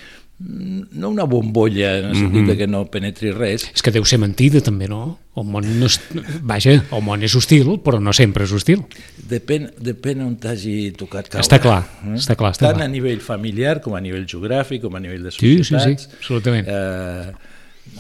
no 0.42 1.10
una 1.10 1.24
bombolla 1.24 1.98
en 2.00 2.06
el 2.06 2.16
sentit 2.16 2.42
mm 2.42 2.50
-hmm. 2.50 2.58
que 2.58 2.68
no 2.68 2.86
penetri 2.86 3.32
res. 3.32 3.70
És 3.74 3.82
que 3.82 3.92
deu 3.92 4.06
ser 4.06 4.20
mentida 4.20 4.62
també, 4.62 4.88
no? 4.88 5.20
El 5.36 5.46
món 5.46 5.64
no 5.80 5.86
és... 5.86 6.00
Vaja, 6.42 6.72
el 6.72 7.02
món 7.02 7.24
és 7.24 7.36
hostil, 7.36 7.80
però 7.84 8.00
no 8.02 8.14
sempre 8.14 8.44
és 8.44 8.52
hostil. 8.52 8.84
Depèn, 9.30 9.72
depèn 9.80 10.22
on 10.22 10.36
t'hagi 10.36 10.92
tocat 10.98 11.30
caure. 11.30 11.44
Està 11.44 11.60
clar, 11.60 11.84
eh? 12.06 12.16
està 12.16 12.36
clar. 12.36 12.52
Està 12.52 12.68
Tant 12.68 12.78
clar. 12.78 12.88
a 12.88 12.92
nivell 12.92 13.20
familiar 13.20 13.82
com 13.82 13.96
a 13.96 14.02
nivell 14.02 14.26
geogràfic, 14.26 14.82
com 14.82 14.96
a 14.96 15.00
nivell 15.00 15.24
de 15.24 15.32
societats. 15.32 15.68
Sí, 15.68 15.78
sí, 15.78 16.10
sí, 16.10 16.16
absolutament. 16.20 16.68
Eh, 16.68 17.32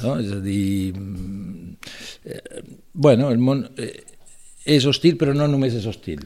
no? 0.02 0.20
És 0.20 0.32
a 0.32 0.40
dir... 0.40 0.94
Eh, 2.26 2.64
bueno, 2.94 3.30
el 3.30 3.38
món 3.38 3.70
eh, 3.78 4.04
és 4.66 4.86
hostil, 4.86 5.18
però 5.18 5.34
no 5.34 5.48
només 5.48 5.74
és 5.74 5.86
hostil 5.86 6.20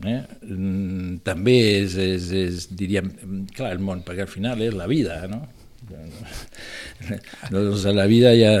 Eh? 0.00 0.20
Mm, 0.48 1.20
també 1.26 1.56
és, 1.82 1.96
és, 2.00 2.28
és, 2.32 2.68
diríem, 2.72 3.10
clar, 3.56 3.74
el 3.74 3.82
món, 3.84 4.00
perquè 4.06 4.24
al 4.24 4.32
final 4.32 4.62
és 4.64 4.76
la 4.76 4.88
vida, 4.88 5.22
no? 5.28 5.42
doncs 7.50 7.84
a 7.88 7.92
la 7.92 8.06
vida 8.06 8.30
ja, 8.36 8.52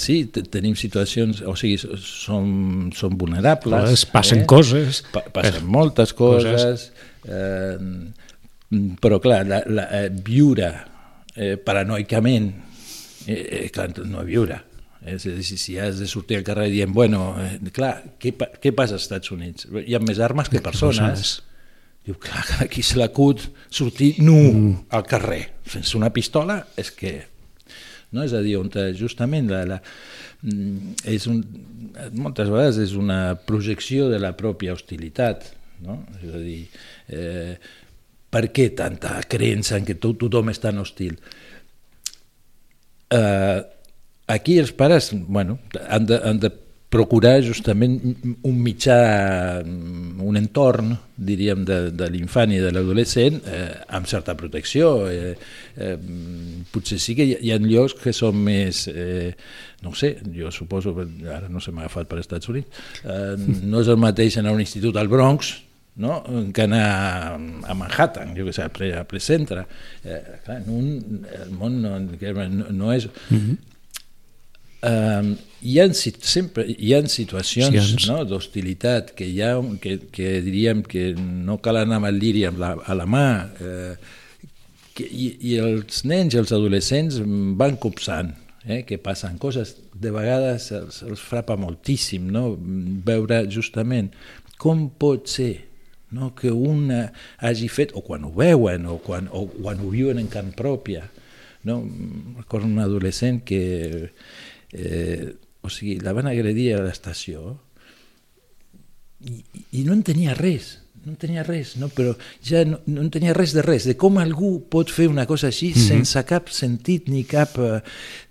sí, 0.00 0.20
tenim 0.50 0.74
situacions, 0.78 1.42
o 1.46 1.54
sigui, 1.58 1.78
som, 2.02 2.90
som 2.96 3.16
vulnerables. 3.18 3.88
Pues 3.88 4.06
passen 4.12 4.42
eh? 4.42 4.46
coses. 4.50 5.02
Pa 5.14 5.22
passen 5.34 5.62
eh, 5.62 5.68
moltes 5.78 6.14
coses, 6.18 6.50
coses. 6.58 6.88
Eh, 7.28 8.88
però 9.00 9.20
clar, 9.22 9.44
la, 9.48 9.62
la, 9.70 9.88
eh, 10.00 10.08
viure 10.10 10.72
eh, 11.34 11.56
paranoicament, 11.64 12.50
eh, 13.26 13.38
eh, 13.38 13.66
clar, 13.74 13.92
no 14.08 14.24
viure, 14.26 14.60
és 15.06 15.26
a 15.26 15.34
dir, 15.34 15.44
si 15.46 15.76
has 15.78 16.00
de 16.00 16.08
sortir 16.10 16.38
al 16.38 16.46
carrer 16.46 16.68
dient, 16.72 16.92
bueno, 16.94 17.32
eh, 17.38 17.58
clar, 17.74 17.92
què, 18.18 18.32
què 18.34 18.72
passa 18.74 18.98
als 18.98 19.06
Estats 19.06 19.30
Units? 19.34 19.68
Hi 19.84 19.94
ha 19.94 20.02
més 20.02 20.18
armes 20.18 20.50
que 20.50 20.62
persones. 20.64 20.98
persones. 20.98 21.36
Diu, 22.08 22.16
clar, 22.22 22.44
aquí 22.64 22.82
se 22.82 22.98
l'acut 22.98 23.42
sortir 23.70 24.14
nu 24.24 24.38
mm. 24.38 24.76
al 24.96 25.04
carrer, 25.06 25.42
sense 25.68 25.96
una 25.98 26.10
pistola, 26.14 26.62
és 26.78 26.90
que... 26.94 27.18
No? 28.08 28.22
És 28.24 28.32
a 28.32 28.40
dir, 28.40 28.54
on 28.56 28.70
justament 28.96 29.50
la, 29.50 29.64
la, 29.68 29.76
mm, 30.40 30.94
és 31.12 31.26
un, 31.28 31.42
moltes 32.16 32.48
vegades 32.48 32.78
és 32.80 32.94
una 32.96 33.36
projecció 33.36 34.08
de 34.08 34.20
la 34.22 34.32
pròpia 34.32 34.72
hostilitat. 34.72 35.50
No? 35.84 36.00
És 36.16 36.32
a 36.32 36.40
dir, 36.40 36.62
eh, 37.12 37.58
per 38.32 38.46
què 38.52 38.70
tanta 38.76 39.18
creença 39.28 39.76
en 39.76 39.84
que 39.84 39.98
tot, 40.00 40.16
tothom 40.24 40.48
és 40.50 40.62
tan 40.64 40.80
hostil? 40.80 41.18
Eh, 43.12 43.60
aquí 44.28 44.58
els 44.60 44.72
pares 44.76 45.10
bueno, 45.12 45.58
han, 45.88 46.06
de, 46.06 46.20
han 46.22 46.40
de 46.42 46.52
procurar 46.88 47.42
justament 47.44 47.98
un 48.48 48.60
mitjà, 48.64 48.96
un 50.24 50.38
entorn, 50.40 50.94
diríem, 51.20 51.66
de, 51.68 51.78
de 51.92 52.08
l'infant 52.14 52.52
i 52.54 52.62
de 52.64 52.70
l'adolescent 52.72 53.42
eh, 53.44 53.66
amb 53.98 54.08
certa 54.08 54.32
protecció. 54.38 54.94
Eh, 55.12 55.34
eh, 55.76 55.94
potser 56.72 57.00
sí 57.02 57.16
que 57.18 57.28
hi, 57.28 57.36
hi 57.44 57.52
ha 57.52 57.60
llocs 57.60 57.98
que 58.00 58.14
són 58.16 58.40
més, 58.46 58.86
eh, 58.88 59.34
no 59.84 59.92
sé, 59.92 60.14
jo 60.32 60.52
suposo, 60.54 60.96
ara 61.28 61.52
no 61.52 61.60
se 61.60 61.76
m'ha 61.76 61.84
agafat 61.84 62.08
per 62.08 62.22
Estats 62.24 62.48
Units, 62.48 62.84
eh, 63.04 63.34
no 63.36 63.84
és 63.84 63.92
el 63.92 64.00
mateix 64.00 64.40
anar 64.40 64.54
a 64.54 64.56
un 64.56 64.64
institut 64.64 64.96
al 64.96 65.12
Bronx, 65.12 65.58
no? 66.00 66.22
que 66.54 66.64
anar 66.64 66.84
a 67.68 67.74
Manhattan, 67.76 68.32
jo 68.32 68.48
què 68.48 68.54
sé, 68.54 68.64
a, 68.64 68.72
ple, 68.72 68.94
a 68.96 69.04
ple 69.04 69.20
centre. 69.20 69.66
Eh, 70.06 70.22
clar, 70.46 70.62
un, 70.72 71.24
el 71.36 71.50
món 71.52 71.82
no, 71.84 71.98
no, 72.00 72.46
no 72.72 72.94
és... 72.96 73.12
Mm 73.28 73.42
-hmm 73.42 73.66
Uh, 74.78 75.34
hi, 75.60 75.80
ha, 75.80 75.88
sempre, 75.92 76.64
hi 76.78 76.92
ha 76.94 77.00
situacions 77.10 77.88
sí, 77.96 78.06
no, 78.06 78.20
d'hostilitat 78.28 79.10
que, 79.18 79.26
hi 79.26 79.40
ha, 79.42 79.56
que, 79.82 79.96
que 80.14 80.38
diríem 80.44 80.84
que 80.86 81.10
no 81.18 81.58
cal 81.62 81.80
anar 81.80 81.98
amb 81.98 82.10
el 82.12 82.20
liri 82.22 82.44
amb 82.46 82.62
la, 82.62 82.76
a 82.78 82.94
la 82.94 83.06
mà 83.10 83.26
eh, 83.58 83.96
que, 84.94 85.02
i, 85.02 85.32
i 85.50 85.56
els 85.62 86.04
nens 86.06 86.36
i 86.36 86.38
els 86.38 86.54
adolescents 86.54 87.18
van 87.58 87.78
copsant 87.82 88.30
eh, 88.68 88.84
que 88.86 89.00
passen 89.02 89.38
coses 89.42 89.74
de 89.98 90.14
vegades 90.14 90.70
els, 90.78 91.02
els 91.02 91.26
frapa 91.26 91.58
moltíssim 91.58 92.30
no? 92.30 92.52
veure 93.08 93.42
justament 93.50 94.12
com 94.62 94.86
pot 94.94 95.26
ser 95.26 95.52
no? 96.14 96.30
que 96.38 96.54
un 96.54 96.92
hagi 96.94 97.66
fet, 97.66 97.94
o 97.98 98.06
quan 98.06 98.30
ho 98.30 98.30
veuen 98.36 98.86
o 98.86 99.00
quan, 99.02 99.26
o 99.34 99.48
quan 99.50 99.82
ho 99.82 99.90
viuen 99.90 100.22
en 100.22 100.30
carn 100.30 100.54
pròpia 100.54 101.08
no? 101.66 101.82
recordo 102.38 102.70
un 102.70 102.78
adolescent 102.78 103.42
que 103.42 104.12
eh, 104.72 105.32
o 105.62 105.70
sigui, 105.70 105.98
la 106.04 106.14
van 106.16 106.28
agredir 106.30 106.74
a 106.76 106.82
l'estació 106.84 107.56
i, 109.26 109.42
i 109.80 109.86
no 109.86 109.96
en 109.96 110.04
tenia 110.06 110.34
res, 110.38 110.76
no 111.04 111.12
en 111.14 111.18
tenia 111.18 111.42
res, 111.46 111.74
no? 111.80 111.88
però 111.94 112.12
ja 112.44 112.62
no, 112.68 112.78
no 112.86 113.02
en 113.02 113.10
tenia 113.10 113.34
res 113.36 113.54
de 113.56 113.62
res, 113.64 113.86
de 113.88 113.96
com 113.98 114.18
algú 114.20 114.50
pot 114.70 114.90
fer 114.92 115.08
una 115.10 115.26
cosa 115.26 115.48
així 115.48 115.70
mm 115.70 115.74
-hmm. 115.74 115.88
sense 115.88 116.24
cap 116.24 116.48
sentit 116.50 117.08
ni 117.08 117.24
cap... 117.24 117.58
Eh, 117.58 117.80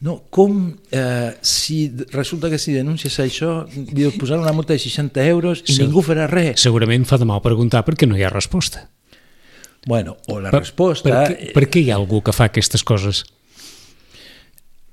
no? 0.01 0.23
Com 0.29 0.77
eh, 0.91 1.31
si 1.41 1.91
resulta 2.11 2.49
que 2.49 2.57
si 2.57 2.73
denuncies 2.73 3.19
això 3.19 3.67
li 3.93 4.09
posar 4.19 4.39
una 4.39 4.53
multa 4.53 4.73
de 4.73 4.79
60 4.79 5.25
euros 5.27 5.63
i 5.65 5.73
Segur, 5.73 5.87
ningú 5.87 6.01
farà 6.01 6.27
res. 6.27 6.61
Segurament 6.61 7.05
fa 7.05 7.17
de 7.17 7.25
mal 7.25 7.41
preguntar 7.41 7.83
perquè 7.85 8.07
no 8.07 8.17
hi 8.17 8.23
ha 8.23 8.29
resposta. 8.29 8.89
Bueno, 9.85 10.17
o 10.27 10.39
la 10.39 10.51
per, 10.51 10.59
resposta... 10.59 11.09
Per 11.09 11.37
què, 11.37 11.53
per 11.53 11.69
què 11.69 11.79
hi 11.79 11.91
ha 11.91 11.95
algú 11.95 12.21
que 12.21 12.33
fa 12.33 12.45
aquestes 12.45 12.83
coses? 12.83 13.23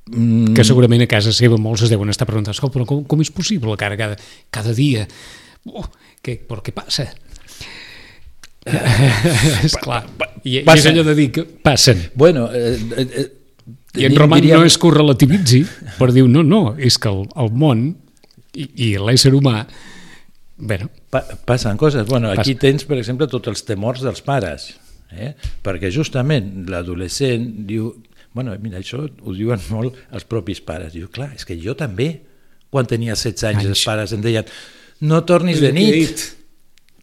Mm. 0.05 0.53
que 0.53 0.65
segurament 0.69 1.01
a 1.01 1.09
casa 1.09 1.33
seva 1.33 1.57
molts 1.57 1.87
es 1.87 1.93
deuen 1.93 2.13
estar 2.13 2.27
preguntant 2.29 2.59
però 2.73 2.85
com, 2.85 3.05
com 3.09 3.23
és 3.25 3.31
possible 3.33 3.73
que 3.81 3.87
ara 3.87 3.97
cada, 3.97 4.19
cada 4.53 4.75
dia 4.77 5.07
oh, 5.65 5.87
què, 6.21 6.37
però 6.45 6.61
què 6.61 6.75
passa? 6.77 7.07
és 9.65 9.77
clar 9.81 10.03
I, 10.43 10.59
i 10.59 10.61
és 10.61 10.91
allò 10.91 11.07
de 11.09 11.17
dir 11.17 11.31
que 11.33 11.47
passen 11.47 12.05
bueno, 12.21 12.51
eh, 12.53 12.77
eh, 12.77 13.09
eh 13.25 13.27
i 13.95 14.05
en 14.09 14.17
Roman 14.19 14.43
diríem... 14.43 14.61
no 14.61 14.69
és 14.69 14.77
que 14.77 14.89
ho 14.89 14.93
relativitzi 14.93 15.65
per 15.97 16.11
dir 16.13 16.27
no, 16.29 16.43
no, 16.45 16.63
és 16.77 16.99
que 17.01 17.09
el, 17.09 17.25
el 17.41 17.53
món 17.57 17.85
i, 18.53 18.69
i 18.75 18.89
l'ésser 19.01 19.33
humà 19.33 19.63
bueno, 20.59 20.91
pa 21.09 21.25
passen 21.49 21.79
coses 21.81 22.07
bueno, 22.11 22.33
aquí 22.33 22.59
Pas... 22.59 22.65
tens 22.67 22.85
per 22.89 22.99
exemple 23.01 23.29
tots 23.31 23.53
els 23.53 23.65
temors 23.65 24.05
dels 24.05 24.21
pares 24.27 24.73
eh? 25.15 25.33
perquè 25.65 25.91
justament 25.95 26.67
l'adolescent 26.69 27.47
diu 27.69 27.93
bueno, 28.35 28.55
mira, 28.61 28.81
això 28.83 29.05
ho 29.07 29.35
diuen 29.35 29.63
molt 29.75 29.99
els 30.13 30.29
propis 30.29 30.61
pares. 30.65 30.93
Diu, 30.95 31.09
clar, 31.13 31.33
és 31.39 31.47
que 31.49 31.57
jo 31.61 31.77
també, 31.79 32.11
quan 32.75 32.89
tenia 32.91 33.17
16 33.17 33.51
anys, 33.51 33.63
anys. 33.63 33.73
els 33.73 33.85
pares 33.87 34.15
em 34.17 34.25
deien, 34.25 34.55
no 35.07 35.23
tornis 35.27 35.63
de 35.63 35.71
nit. 35.75 36.25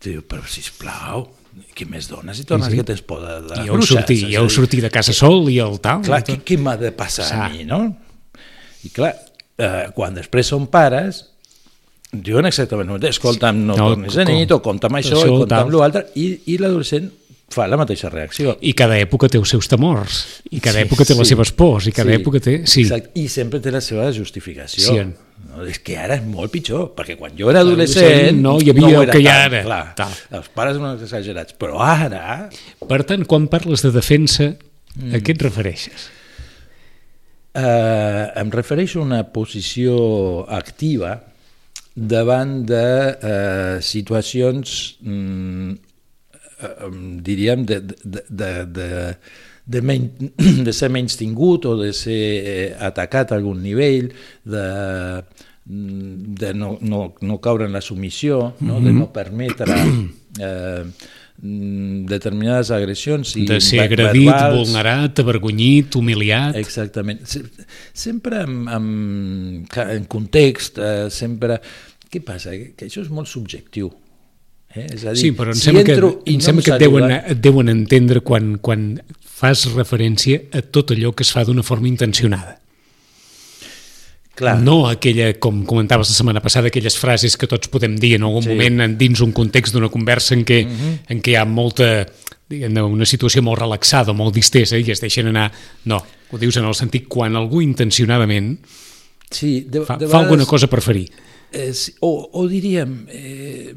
Diu, 0.02 0.26
però 0.28 0.44
sisplau, 0.50 1.30
què 1.76 1.86
més 1.90 2.08
dones 2.10 2.40
si 2.40 2.46
tornes 2.48 2.70
sí, 2.70 2.76
sí. 2.76 2.80
que 2.80 2.88
tens 2.88 3.02
por 3.06 3.20
de, 3.24 3.36
de 3.48 3.66
I 3.66 3.72
heu 3.72 3.82
sortit, 3.86 4.24
i 4.30 4.38
heu 4.40 4.48
sortit 4.52 4.84
de 4.86 4.92
casa 4.94 5.14
sol 5.16 5.50
i 5.52 5.60
el 5.64 5.80
tal. 5.84 6.04
Clar, 6.06 6.22
què, 6.28 6.40
què 6.48 6.58
m'ha 6.60 6.78
de 6.80 6.94
passar 6.96 7.28
Sa. 7.28 7.44
a 7.46 7.50
mi, 7.52 7.66
no? 7.68 7.84
I 8.88 8.92
clar, 8.96 9.12
eh, 9.62 9.90
quan 9.96 10.16
després 10.18 10.52
són 10.52 10.68
pares, 10.74 11.26
diuen 12.12 12.48
exactament 12.50 13.06
escolta'm, 13.08 13.62
no, 13.68 13.76
no 13.78 13.90
tornis 13.94 14.18
de 14.20 14.26
nit, 14.28 14.52
o 14.52 14.60
compta'm 14.64 15.00
això, 15.00 15.16
això 15.20 15.28
i 15.28 15.36
compta'm 15.44 15.72
l'altre, 15.76 16.06
i, 16.20 16.28
i 16.52 16.58
l'adolescent 16.60 17.08
fa 17.54 17.68
la 17.70 17.80
mateixa 17.80 18.10
reacció. 18.12 18.56
I 18.62 18.74
cada 18.78 18.98
època 19.02 19.30
té 19.32 19.40
els 19.40 19.52
seus 19.54 19.70
temors, 19.72 20.22
i 20.52 20.60
cada 20.60 20.80
sí, 20.80 20.86
època 20.88 21.06
té 21.08 21.16
sí. 21.16 21.20
les 21.20 21.34
seves 21.34 21.52
pors, 21.58 21.90
i 21.90 21.96
cada 21.96 22.14
sí, 22.14 22.22
època 22.22 22.42
té... 22.44 22.56
Sí. 22.66 22.86
Exacte. 22.86 23.14
I 23.20 23.28
sempre 23.32 23.62
té 23.64 23.74
la 23.74 23.82
seva 23.84 24.08
justificació. 24.16 24.88
Sí. 24.88 25.04
No, 25.42 25.66
és 25.66 25.80
que 25.82 25.98
ara 25.98 26.20
és 26.20 26.26
molt 26.28 26.54
pitjor, 26.54 26.92
perquè 26.96 27.18
quan 27.20 27.34
jo 27.38 27.50
era 27.52 27.64
adolescent 27.66 28.38
no 28.40 28.60
hi 28.62 28.70
havia 28.72 28.88
no 28.88 29.02
el 29.02 29.10
que 29.10 29.22
hi 29.24 29.28
ha 29.28 29.38
ara. 29.48 29.64
Clar, 29.66 29.84
Tal. 29.98 30.18
els 30.38 30.50
pares 30.56 30.78
són 30.78 30.92
exagerats, 30.94 31.58
però 31.60 31.82
ara... 31.84 32.24
Per 32.88 33.02
tant, 33.10 33.26
quan 33.28 33.50
parles 33.52 33.84
de 33.86 33.92
defensa, 33.96 34.52
mm. 34.54 35.16
a 35.18 35.24
què 35.24 35.36
et 35.36 35.46
refereixes? 35.48 36.08
Uh, 37.52 38.30
em 38.40 38.52
refereixo 38.54 39.02
a 39.02 39.04
una 39.10 39.24
posició 39.34 39.98
activa 40.48 41.18
davant 41.96 42.62
de 42.64 42.86
uh, 43.12 43.82
situacions 43.84 44.96
mm, 45.04 45.72
eh, 45.72 45.91
diríem, 47.24 47.66
de, 47.66 47.80
de, 47.82 48.24
de, 48.30 48.52
de, 48.66 48.90
de, 49.66 49.82
men 49.82 50.10
de 50.66 50.74
ser 50.74 50.90
menys 50.94 51.18
tingut 51.20 51.66
o 51.66 51.78
de 51.80 51.94
ser 51.94 52.22
eh, 52.42 52.68
atacat 52.80 53.32
a 53.32 53.40
algun 53.40 53.62
nivell, 53.64 54.12
de, 54.44 54.66
de 55.66 56.54
no, 56.54 56.78
no, 56.82 57.14
no 57.22 57.40
caure 57.42 57.66
en 57.66 57.74
la 57.74 57.82
submissió, 57.82 58.54
no? 58.60 58.80
Mm 58.80 58.82
-hmm. 58.82 58.86
de 58.86 58.94
no 58.94 59.14
permetre 59.14 59.76
eh, 60.40 60.84
determinades 61.42 62.70
agressions 62.72 63.36
i 63.36 63.46
de 63.46 63.60
ser 63.62 63.80
agredit, 63.82 64.28
verbals. 64.28 64.58
vulnerat, 64.60 65.20
avergonyit, 65.20 65.96
humiliat 65.96 66.56
exactament, 66.56 67.24
sempre 67.94 68.44
en, 68.44 68.68
en, 68.70 69.66
en 69.88 70.06
context 70.06 70.78
eh, 70.78 71.10
sempre, 71.10 71.58
què 72.12 72.22
passa? 72.22 72.52
que 72.52 72.86
això 72.86 73.02
és 73.02 73.10
molt 73.10 73.28
subjectiu 73.28 73.90
Eh? 74.76 74.88
És 74.96 75.04
a 75.06 75.14
dir, 75.14 75.20
sí, 75.20 75.32
però 75.36 75.52
em 75.52 75.60
si 75.60 75.68
sembla 75.68 75.84
que, 75.84 75.98
em 75.98 76.40
no 76.40 76.46
sembla 76.46 76.64
que 76.66 76.74
et 76.76 76.86
deuen, 76.86 77.12
et 77.12 77.44
deuen 77.44 77.72
entendre 77.74 78.24
quan, 78.24 78.56
quan 78.64 78.88
fas 79.42 79.68
referència 79.76 80.48
a 80.54 80.64
tot 80.64 80.94
allò 80.96 81.14
que 81.16 81.26
es 81.26 81.32
fa 81.34 81.44
d'una 81.48 81.66
forma 81.66 81.90
intencionada. 81.90 82.58
Clar. 84.42 84.56
No 84.64 84.86
aquella, 84.88 85.34
com 85.44 85.66
comentaves 85.68 86.10
la 86.10 86.16
setmana 86.16 86.42
passada, 86.42 86.72
aquelles 86.72 86.96
frases 86.98 87.36
que 87.38 87.50
tots 87.52 87.70
podem 87.70 87.98
dir 88.00 88.16
en 88.16 88.24
algun 88.26 88.46
sí. 88.46 88.54
moment 88.54 88.96
dins 88.98 89.22
un 89.22 89.34
context 89.36 89.76
d'una 89.76 89.92
conversa 89.92 90.34
en 90.38 90.46
què, 90.48 90.64
uh 90.64 90.70
mhm. 90.70 90.78
-huh. 90.82 90.98
en 91.10 91.22
què 91.22 91.34
hi 91.34 91.36
ha 91.36 91.46
molta 91.46 92.08
una 92.52 93.06
situació 93.06 93.42
molt 93.42 93.60
relaxada, 93.60 94.14
molt 94.14 94.36
distesa 94.36 94.78
i 94.78 94.90
es 94.92 95.00
deixen 95.00 95.28
anar... 95.28 95.52
No, 95.86 96.02
ho 96.32 96.38
dius 96.38 96.58
en 96.58 96.66
el 96.66 96.76
sentit 96.76 97.08
quan 97.08 97.36
algú 97.36 97.62
intencionadament 97.62 98.58
sí, 99.30 99.66
de, 99.68 99.86
fa, 99.86 99.96
de 99.96 100.06
vegades, 100.06 100.12
fa 100.12 100.20
alguna 100.20 100.46
cosa 100.46 100.68
per 100.68 100.82
ferir. 100.82 101.10
Eh, 101.52 101.72
o, 102.02 102.30
o 102.34 102.48
diríem... 102.48 103.08
Eh, 103.10 103.76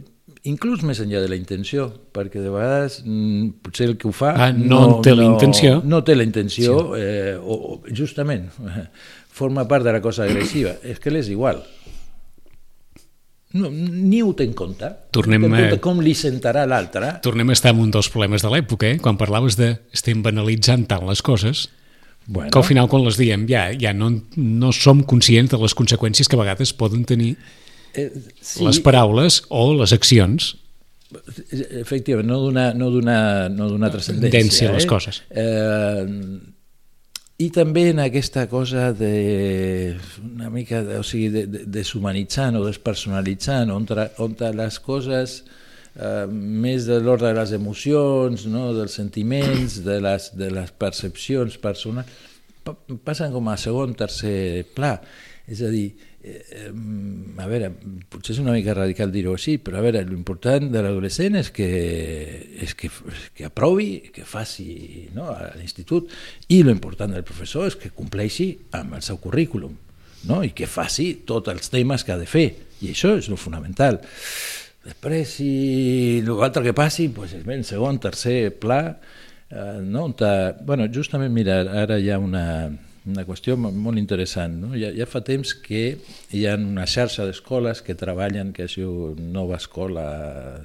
inclús 0.48 0.82
més 0.84 1.00
enllà 1.00 1.22
de 1.24 1.30
la 1.32 1.38
intenció, 1.38 1.88
perquè 2.14 2.42
de 2.42 2.52
vegades 2.52 3.00
mm, 3.04 3.62
potser 3.64 3.88
el 3.90 3.96
que 4.00 4.08
ho 4.10 4.12
fa 4.14 4.34
ah, 4.36 4.50
no, 4.52 4.80
no 4.80 4.98
té 5.04 5.14
la 5.16 5.26
intenció. 5.26 5.78
No, 5.80 5.96
no 5.96 6.02
té 6.04 6.16
la 6.16 6.26
intenció, 6.26 6.76
sí. 6.92 7.00
eh, 7.00 7.36
o, 7.40 7.56
o 7.74 7.78
justament 7.88 8.50
forma 9.40 9.66
part 9.70 9.86
de 9.86 9.96
la 9.96 10.02
cosa 10.04 10.28
agressiva. 10.28 10.76
És 10.84 11.00
que 11.02 11.12
l'és 11.12 11.32
igual. 11.32 11.64
No, 13.54 13.70
ni 13.70 14.18
ho 14.22 14.32
té 14.34 14.44
en 14.48 14.54
compte. 14.58 14.88
Tornem 15.14 15.46
en 15.46 15.52
compte 15.54 15.80
com 15.82 16.02
li 16.02 16.12
sentarà 16.18 16.64
l'altre. 16.66 17.12
Tornem 17.22 17.52
a 17.52 17.54
estar 17.54 17.70
en 17.70 17.84
un 17.84 17.92
dels 17.94 18.10
problemes 18.10 18.42
de 18.42 18.50
l'època, 18.50 18.90
eh? 18.90 19.00
quan 19.02 19.18
parlaves 19.18 19.56
de 19.60 19.76
estem 19.94 20.24
banalitzant 20.26 20.88
tant 20.90 21.06
les 21.06 21.22
coses, 21.22 21.68
bueno. 22.26 22.50
que 22.50 22.58
al 22.58 22.66
final 22.66 22.90
quan 22.90 23.04
les 23.06 23.18
diem 23.20 23.46
ja, 23.46 23.68
ja 23.78 23.94
no, 23.94 24.10
no 24.36 24.72
som 24.74 25.04
conscients 25.06 25.54
de 25.54 25.60
les 25.62 25.76
conseqüències 25.78 26.28
que 26.28 26.34
a 26.34 26.42
vegades 26.42 26.74
poden 26.74 27.06
tenir 27.06 27.36
eh, 27.94 28.10
sí. 28.40 28.64
les 28.64 28.80
paraules 28.84 29.42
o 29.50 29.66
les 29.78 29.94
accions 29.96 30.54
efectivament, 31.14 32.26
no 32.26 32.40
donar, 32.42 32.72
no 32.74 32.90
donar, 32.90 33.50
no 33.52 33.68
donar 33.70 33.92
transcendència 33.94 34.70
a 34.70 34.74
les 34.74 34.86
eh? 34.86 34.90
coses 34.90 35.22
eh, 35.30 36.04
i 37.44 37.50
també 37.54 37.88
en 37.90 38.00
aquesta 38.02 38.46
cosa 38.50 38.92
de 38.94 39.96
una 40.22 40.50
mica 40.54 40.82
de, 40.86 41.00
o 41.02 41.06
sigui, 41.06 41.30
de, 41.34 41.44
de, 41.50 41.64
deshumanitzant 41.78 42.58
o 42.58 42.64
despersonalitzant 42.66 43.72
on, 43.74 43.86
on 44.22 44.36
les 44.58 44.78
coses 44.82 45.40
eh, 45.94 46.26
més 46.30 46.86
de 46.86 47.00
l'ordre 47.02 47.32
de 47.32 47.38
les 47.40 47.54
emocions 47.58 48.46
no? 48.50 48.68
dels 48.76 48.94
sentiments 49.00 49.80
de 49.86 50.00
les, 50.02 50.30
de 50.38 50.50
les 50.54 50.74
percepcions 50.78 51.58
personals 51.62 52.22
passen 53.04 53.34
com 53.34 53.48
a 53.52 53.58
segon, 53.60 53.92
tercer 53.98 54.64
pla 54.74 54.96
És 55.44 55.60
a 55.60 55.68
dir, 55.68 55.90
eh, 55.92 56.13
eh, 56.24 56.70
a 57.38 57.46
veure, 57.50 57.70
potser 58.10 58.34
és 58.34 58.40
una 58.42 58.54
mica 58.56 58.74
radical 58.76 59.12
dir-ho 59.12 59.34
així, 59.36 59.58
però 59.62 59.78
a 59.78 59.84
veure, 59.84 60.02
l'important 60.08 60.70
de 60.72 60.82
l'adolescent 60.82 61.36
és 61.40 61.50
que, 61.54 61.68
és 62.64 62.74
que, 62.78 62.90
que 63.36 63.48
aprovi, 63.48 64.10
que 64.14 64.26
faci 64.28 65.10
no, 65.16 65.28
a 65.30 65.52
l'institut, 65.58 66.10
i 66.48 66.62
l'important 66.64 67.12
del 67.14 67.26
professor 67.26 67.68
és 67.68 67.78
que 67.78 67.92
compleixi 67.94 68.50
amb 68.78 68.96
el 68.96 69.04
seu 69.04 69.20
currículum 69.22 69.76
no? 70.28 70.42
i 70.44 70.54
que 70.56 70.68
faci 70.70 71.10
tots 71.28 71.52
els 71.52 71.70
temes 71.72 72.04
que 72.04 72.14
ha 72.14 72.20
de 72.20 72.28
fer, 72.28 72.48
i 72.82 72.92
això 72.92 73.14
és 73.18 73.28
el 73.30 73.40
fonamental. 73.40 74.00
Després, 74.84 75.36
si 75.38 76.22
l'altre 76.26 76.64
que 76.66 76.76
passi, 76.76 77.08
pues, 77.12 77.32
és 77.36 77.44
ben 77.46 77.64
segon, 77.64 78.00
tercer 78.02 78.52
pla, 78.60 78.80
eh, 79.48 79.78
no? 79.80 80.10
Ta, 80.16 80.56
bueno, 80.60 80.88
justament, 80.92 81.32
mira, 81.32 81.62
ara 81.84 81.96
hi 82.00 82.10
ha 82.12 82.18
una, 82.20 82.44
una 83.04 83.24
qüestió 83.28 83.56
molt 83.58 83.98
interessant. 84.00 84.54
No? 84.62 84.70
Ja, 84.78 84.88
ja 84.96 85.04
fa 85.08 85.20
temps 85.26 85.52
que 85.60 85.82
hi 86.32 86.44
ha 86.48 86.54
una 86.56 86.86
xarxa 86.88 87.26
d'escoles 87.28 87.82
que 87.84 87.96
treballen, 87.98 88.52
que 88.56 88.64
es 88.64 88.76
diu 88.78 89.12
Nova 89.18 89.58
Escola 89.60 90.06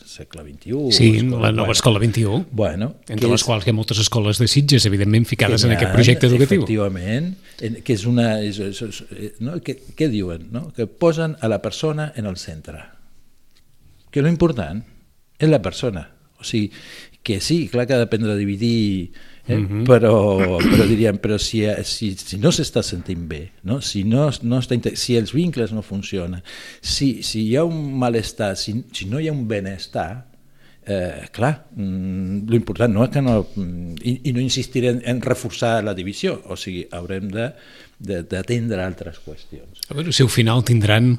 segle 0.05 0.45
XXI. 0.45 0.93
Sí, 0.95 1.09
escola, 1.17 1.49
la 1.49 1.51
Nova 1.51 1.67
bueno, 1.67 1.75
Escola 1.75 2.03
XXI, 2.05 2.43
bueno, 2.51 2.93
entre 3.09 3.31
les 3.31 3.41
és, 3.41 3.47
quals 3.47 3.67
hi 3.67 3.73
ha 3.73 3.75
moltes 3.75 3.99
escoles 4.05 4.39
de 4.39 4.47
Sitges, 4.47 4.87
evidentment, 4.87 5.27
ficades 5.27 5.67
en 5.67 5.75
aquest 5.75 5.91
projecte 5.95 6.29
educatiu. 6.31 6.63
Efectivament, 6.63 7.33
que 7.59 7.97
és 7.97 8.05
una... 8.07 8.29
És, 8.45 8.61
és, 8.63 8.81
és, 8.85 9.35
no? 9.43 9.59
que, 9.65 9.75
què 9.99 10.07
diuen? 10.11 10.47
No? 10.55 10.69
Que 10.75 10.87
posen 10.87 11.35
a 11.43 11.51
la 11.51 11.59
persona 11.65 12.13
en 12.15 12.29
el 12.29 12.39
centre. 12.39 12.85
Que 14.09 14.23
lo 14.23 14.31
important 14.31 14.85
és 15.39 15.51
la 15.51 15.59
persona. 15.61 16.07
O 16.39 16.47
sigui, 16.47 16.71
que 17.23 17.41
sí, 17.43 17.67
clar 17.67 17.85
que 17.85 17.97
ha 17.97 17.99
d'aprendre 17.99 18.31
a 18.31 18.39
dividir 18.39 19.11
Eh? 19.49 19.57
Uh 19.57 19.65
-huh. 19.65 19.83
però, 19.83 20.57
però 20.61 20.85
diríem, 20.85 21.17
però 21.17 21.37
si, 21.37 21.65
si, 21.83 22.15
si 22.15 22.37
no 22.37 22.51
s'està 22.51 22.83
sentint 22.83 23.27
bé, 23.27 23.51
no? 23.63 23.81
Si, 23.81 24.03
no, 24.03 24.29
no 24.43 24.59
està, 24.59 24.77
si 24.95 25.17
els 25.17 25.33
vincles 25.33 25.71
no 25.73 25.81
funcionen, 25.81 26.43
si, 26.81 27.23
si 27.23 27.47
hi 27.47 27.55
ha 27.55 27.63
un 27.63 27.97
malestar, 27.97 28.55
si, 28.55 28.83
si 28.93 29.05
no 29.05 29.19
hi 29.19 29.27
ha 29.27 29.33
un 29.33 29.47
benestar, 29.47 30.27
eh, 30.85 31.27
clar, 31.31 31.65
mm, 31.75 32.47
l'important 32.49 32.93
no 32.93 33.03
és 33.03 33.09
que 33.09 33.21
no... 33.21 33.47
Mm, 33.55 33.97
I, 34.03 34.13
i 34.29 34.33
no 34.33 34.39
insistir 34.39 34.85
en, 34.85 35.01
en 35.03 35.21
reforçar 35.21 35.83
la 35.83 35.93
divisió, 35.93 36.41
o 36.45 36.55
sigui, 36.55 36.85
haurem 36.91 37.29
d'atendre 37.29 38.83
altres 38.85 39.19
qüestions. 39.25 39.89
A 39.89 39.97
veure 39.97 40.13
si 40.13 40.23
al 40.23 40.29
final 40.29 40.63
tindran 40.63 41.17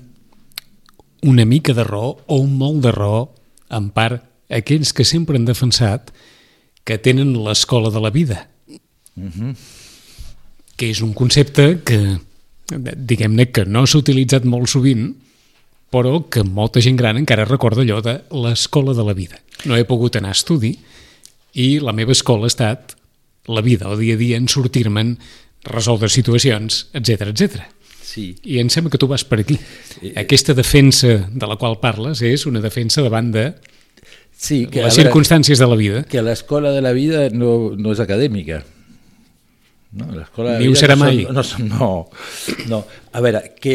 una 1.23 1.45
mica 1.45 1.75
de 1.75 1.85
raó 1.85 2.17
o 2.27 2.41
un 2.41 2.57
molt 2.59 2.83
de 2.87 2.93
raó 2.93 3.35
en 3.71 3.91
part 3.91 4.25
aquells 4.51 4.95
que 4.97 5.05
sempre 5.05 5.37
han 5.37 5.45
defensat 5.45 6.11
que 6.85 6.99
tenen 6.99 7.35
l'escola 7.45 7.91
de 7.91 8.01
la 8.01 8.11
vida, 8.11 8.49
mhm. 9.15 9.31
-huh. 9.31 9.57
que 10.77 10.91
és 10.91 11.01
un 11.03 11.13
concepte 11.13 11.81
que, 11.85 12.19
diguem-ne, 12.97 13.51
que 13.51 13.65
no 13.65 13.87
s'ha 13.87 13.99
utilitzat 13.99 14.45
molt 14.45 14.69
sovint, 14.69 15.15
però 15.91 16.29
que 16.31 16.45
molta 16.45 16.81
gent 16.81 16.97
gran 16.97 17.19
encara 17.19 17.45
recorda 17.45 17.83
allò 17.83 18.01
de 18.01 18.23
l'escola 18.31 18.95
de 18.95 19.05
la 19.05 19.13
vida. 19.13 19.41
No 19.65 19.77
he 19.77 19.85
pogut 19.85 20.17
anar 20.17 20.31
a 20.31 20.39
estudi 20.39 20.79
i 21.55 21.81
la 21.81 21.93
meva 21.93 22.13
escola 22.13 22.45
ha 22.45 22.53
estat 22.53 22.95
la 23.47 23.61
vida, 23.61 23.91
el 23.91 23.99
dia 23.99 24.15
a 24.15 24.17
dia, 24.17 24.37
en 24.37 24.49
sortir-me'n, 24.49 25.19
resoldre 25.65 26.09
situacions, 26.09 26.87
etc 26.95 27.33
etc. 27.33 27.67
Sí. 28.03 28.35
I 28.43 28.59
em 28.63 28.71
sembla 28.71 28.91
que 28.91 28.99
tu 28.99 29.07
vas 29.11 29.25
per 29.25 29.41
aquí. 29.43 29.59
Aquesta 30.19 30.55
defensa 30.55 31.29
de 31.31 31.47
la 31.47 31.57
qual 31.61 31.79
parles 31.83 32.23
és 32.27 32.47
una 32.47 32.63
defensa 32.63 33.03
davant 33.03 33.31
de 33.35 33.51
Sí, 34.41 34.65
que, 34.73 34.81
les 34.81 34.97
circumstàncies 34.97 35.61
de 35.61 35.67
la 35.69 35.77
vida. 35.77 35.99
Que 36.09 36.23
l'escola 36.25 36.71
de 36.73 36.81
la 36.81 36.95
vida 36.97 37.27
no, 37.29 37.75
no 37.77 37.93
és 37.93 38.01
acadèmica. 38.01 38.63
No, 39.93 40.07
Ni 40.57 40.69
ho 40.71 40.77
serà 40.79 40.95
no 40.97 41.03
mai. 41.03 41.27
no, 41.29 41.43
no, 41.67 41.89
no. 42.71 42.79
A 43.13 43.21
veure, 43.21 43.43
que, 43.61 43.75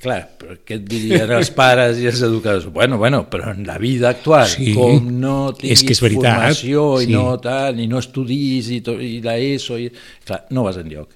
clar, 0.00 0.22
què 0.64 0.78
et 0.78 0.86
dirien 0.88 1.34
els 1.36 1.50
pares 1.52 2.00
i 2.00 2.08
els 2.08 2.22
educadors? 2.24 2.70
Bueno, 2.72 2.96
bueno, 3.02 3.24
però 3.28 3.52
en 3.52 3.66
la 3.68 3.76
vida 3.82 4.08
actual, 4.14 4.48
sí, 4.48 4.72
com 4.78 5.10
no 5.20 5.52
tinguis 5.52 5.82
és 5.82 5.84
que 5.84 5.96
és 5.98 6.04
veritat, 6.06 6.38
formació 6.38 6.88
sí. 7.02 7.10
i 7.10 7.16
no 7.18 7.28
tal, 7.44 7.84
i 7.84 7.90
no 7.90 8.00
estudis 8.00 8.72
i, 8.72 8.80
to, 8.86 8.96
i 8.96 9.18
la 9.26 9.36
ESO, 9.36 9.76
i, 9.82 9.90
clar, 10.24 10.46
no 10.56 10.64
vas 10.64 10.80
enlloc. 10.80 11.12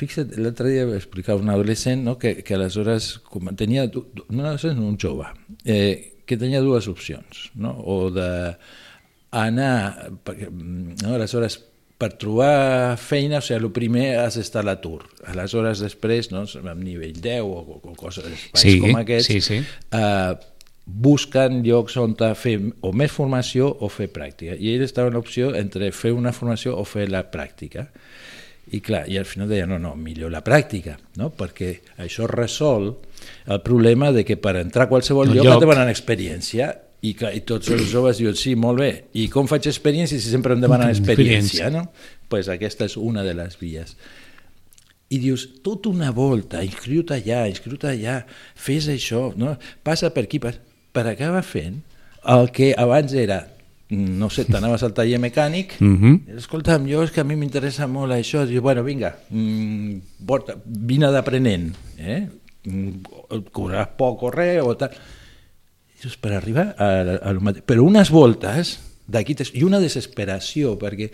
Fixa't, 0.00 0.34
l'altre 0.40 0.72
dia 0.72 0.88
explicava 0.96 1.44
un 1.44 1.54
adolescent 1.54 2.02
no, 2.08 2.18
que, 2.18 2.40
que 2.42 2.58
aleshores 2.58 3.12
tenia, 3.54 3.86
un 3.86 4.40
adolescent, 4.40 4.82
un 4.82 4.98
jove, 4.98 5.30
eh, 5.62 6.09
que 6.30 6.38
tenia 6.38 6.62
dues 6.62 6.86
opcions, 6.90 7.48
no? 7.58 7.74
o 7.74 8.10
d'anar, 8.14 9.74
no? 10.14 11.16
aleshores, 11.16 11.58
per 12.00 12.14
trobar 12.16 12.96
feina, 12.96 13.42
o 13.42 13.44
sigui, 13.44 13.58
el 13.58 13.72
primer 13.76 14.06
has 14.22 14.38
d'estar 14.38 14.62
a 14.62 14.70
l'atur. 14.70 15.02
Aleshores, 15.28 15.82
després, 15.84 16.30
no, 16.32 16.46
amb 16.62 16.80
nivell 16.80 17.18
10 17.18 17.42
o, 17.44 17.80
o 17.82 17.92
coses, 17.98 18.24
espais 18.30 18.64
sí, 18.64 18.78
com 18.80 18.96
aquests, 19.02 19.28
sí, 19.28 19.42
sí. 19.44 19.58
Eh, 19.98 20.32
busquen 20.90 21.60
llocs 21.66 21.98
on 22.00 22.16
fer 22.38 22.56
o 22.82 22.92
més 22.96 23.12
formació 23.12 23.68
o 23.68 23.90
fer 23.92 24.08
pràctica. 24.14 24.56
I 24.56 24.74
ell 24.74 24.86
estava 24.86 25.10
en 25.10 25.18
l'opció 25.18 25.52
entre 25.54 25.92
fer 25.92 26.14
una 26.16 26.32
formació 26.32 26.78
o 26.80 26.86
fer 26.88 27.08
la 27.10 27.22
pràctica. 27.30 27.86
I 28.72 28.80
clar, 28.80 29.04
i 29.10 29.18
al 29.18 29.26
final 29.26 29.50
deia, 29.50 29.66
no, 29.66 29.78
no, 29.82 29.96
millor 29.98 30.30
la 30.32 30.44
pràctica, 30.46 30.96
no? 31.18 31.30
perquè 31.34 31.74
això 31.98 32.28
resol 32.30 32.94
el 33.46 33.60
problema 33.66 34.12
de 34.12 34.24
que 34.24 34.36
per 34.36 34.56
entrar 34.60 34.86
a 34.86 34.92
qualsevol 34.92 35.28
lloc, 35.30 35.44
lloc 35.44 35.58
et 35.58 35.66
demanen 35.66 35.90
experiència 35.92 36.70
i, 37.00 37.14
clar, 37.16 37.32
i 37.36 37.40
tots 37.48 37.70
els 37.72 37.86
joves 37.88 38.20
diuen, 38.20 38.36
sí, 38.36 38.54
molt 38.54 38.82
bé, 38.82 38.90
i 39.16 39.28
com 39.32 39.48
faig 39.48 39.70
experiència 39.70 40.20
si 40.20 40.32
sempre 40.32 40.56
em 40.56 40.60
demanen 40.60 40.90
experiència? 40.92 41.70
No? 41.72 41.88
pues 42.30 42.48
aquesta 42.48 42.86
és 42.86 42.96
una 42.96 43.24
de 43.26 43.34
les 43.34 43.56
vies. 43.58 43.96
I 45.10 45.18
dius, 45.18 45.48
tota 45.66 45.90
una 45.90 46.12
volta, 46.14 46.62
inscriu-te 46.62 47.16
allà, 47.16 47.42
inscriu-te 47.50 47.88
allà, 47.90 48.20
fes 48.54 48.86
això, 48.92 49.32
no? 49.36 49.56
passa 49.82 50.12
per 50.14 50.28
aquí, 50.28 50.38
per 50.38 51.06
acabar 51.10 51.42
fent 51.42 51.80
el 52.30 52.52
que 52.54 52.70
abans 52.78 53.16
era 53.16 53.46
no 53.90 54.28
sé, 54.30 54.44
t'anaves 54.46 54.84
al 54.86 54.92
taller 54.94 55.18
mecànic, 55.18 55.72
uh 55.80 55.84
mhm. 55.84 56.14
-huh. 56.14 56.36
escolta'm, 56.38 56.86
jo 56.86 57.02
és 57.02 57.10
que 57.10 57.20
a 57.20 57.24
mi 57.24 57.34
m'interessa 57.34 57.88
molt 57.88 58.12
això, 58.12 58.46
dius, 58.46 58.62
bueno, 58.62 58.84
vinga, 58.84 59.16
mm, 59.30 59.96
porta, 60.24 60.54
vine 60.64 61.10
d'aprenent, 61.10 61.74
eh? 61.98 62.28
Cobraràs 62.64 63.96
poc 63.98 64.24
o 64.28 64.30
res, 64.34 64.60
o 64.64 64.76
tal. 64.78 64.94
Dius, 66.00 66.16
per 66.20 66.32
arribar 66.36 66.70
a, 66.76 66.88
a, 67.00 67.18
a 67.30 67.34
mateix. 67.40 67.66
Però 67.68 67.84
unes 67.84 68.12
voltes, 68.12 68.78
d'aquí, 69.10 69.36
i 69.56 69.66
una 69.66 69.80
desesperació, 69.82 70.76
perquè 70.80 71.10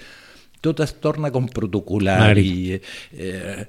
tot 0.67 0.81
es 0.83 0.95
torna 1.03 1.31
com 1.35 1.47
protocolar 1.53 2.37
i 2.41 2.75
eh, 2.75 3.67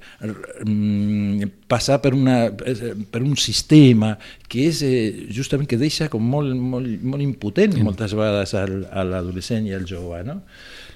mm, 0.66 1.50
passar 1.70 2.00
per, 2.04 2.14
una, 2.16 2.38
per 2.50 3.22
un 3.22 3.36
sistema 3.38 4.14
que 4.48 4.68
és 4.72 4.82
eh, 4.88 5.28
justament 5.34 5.70
que 5.70 5.80
deixa 5.80 6.10
com 6.14 6.24
molt, 6.24 6.56
molt, 6.56 6.88
molt 7.04 7.26
impotent 7.26 7.76
sí. 7.78 7.84
moltes 7.86 8.16
vegades 8.18 8.56
al, 8.58 8.80
a 8.90 9.06
l'adolescent 9.06 9.68
i 9.68 9.76
al 9.78 9.86
jove 9.90 10.24
no? 10.28 10.40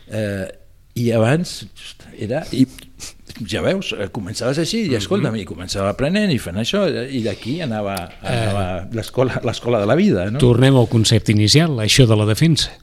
eh, 0.09 0.47
i 1.01 1.11
abans 1.15 1.61
era 2.17 2.43
i 2.55 2.65
ja 3.49 3.63
veus, 3.65 3.91
eh, 3.97 4.09
començaves 4.13 4.59
així 4.61 4.85
i 4.91 4.95
escolta'm, 4.97 5.35
i 5.39 5.45
començava 5.47 5.91
aprenent 5.93 6.31
i 6.33 6.39
fent 6.41 6.59
això 6.61 6.85
i 6.87 7.23
d'aquí 7.25 7.59
anava, 7.65 7.95
anava 8.21 8.65
eh, 8.83 9.01
l'escola 9.45 9.81
de 9.81 9.89
la 9.89 9.97
vida 9.99 10.29
no? 10.31 10.41
Tornem 10.43 10.77
al 10.77 10.89
concepte 10.91 11.33
inicial, 11.33 11.79
això 11.83 12.07
de 12.09 12.17
la 12.17 12.27
defensa 12.29 12.73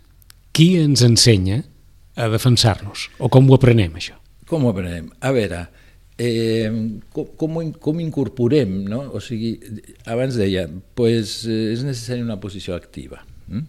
qui 0.58 0.72
ens 0.80 1.04
ensenya 1.06 1.62
a 2.18 2.26
defensar-nos? 2.32 3.08
O 3.22 3.30
com 3.30 3.46
ho 3.46 3.54
aprenem, 3.54 3.94
això? 4.00 4.16
Com 4.50 4.64
ho 4.66 4.72
aprenem? 4.72 5.06
A 5.22 5.30
veure, 5.30 5.60
eh, 6.18 6.66
com, 7.14 7.28
com, 7.38 7.58
com 7.78 8.00
incorporem, 8.02 8.72
no? 8.90 9.04
O 9.14 9.22
sigui, 9.22 9.54
abans 10.10 10.34
deia, 10.40 10.66
pues, 10.98 11.44
eh, 11.46 11.70
és 11.76 11.84
necessari 11.86 12.26
una 12.26 12.40
posició 12.42 12.74
activa. 12.74 13.22
Mm? 13.46 13.62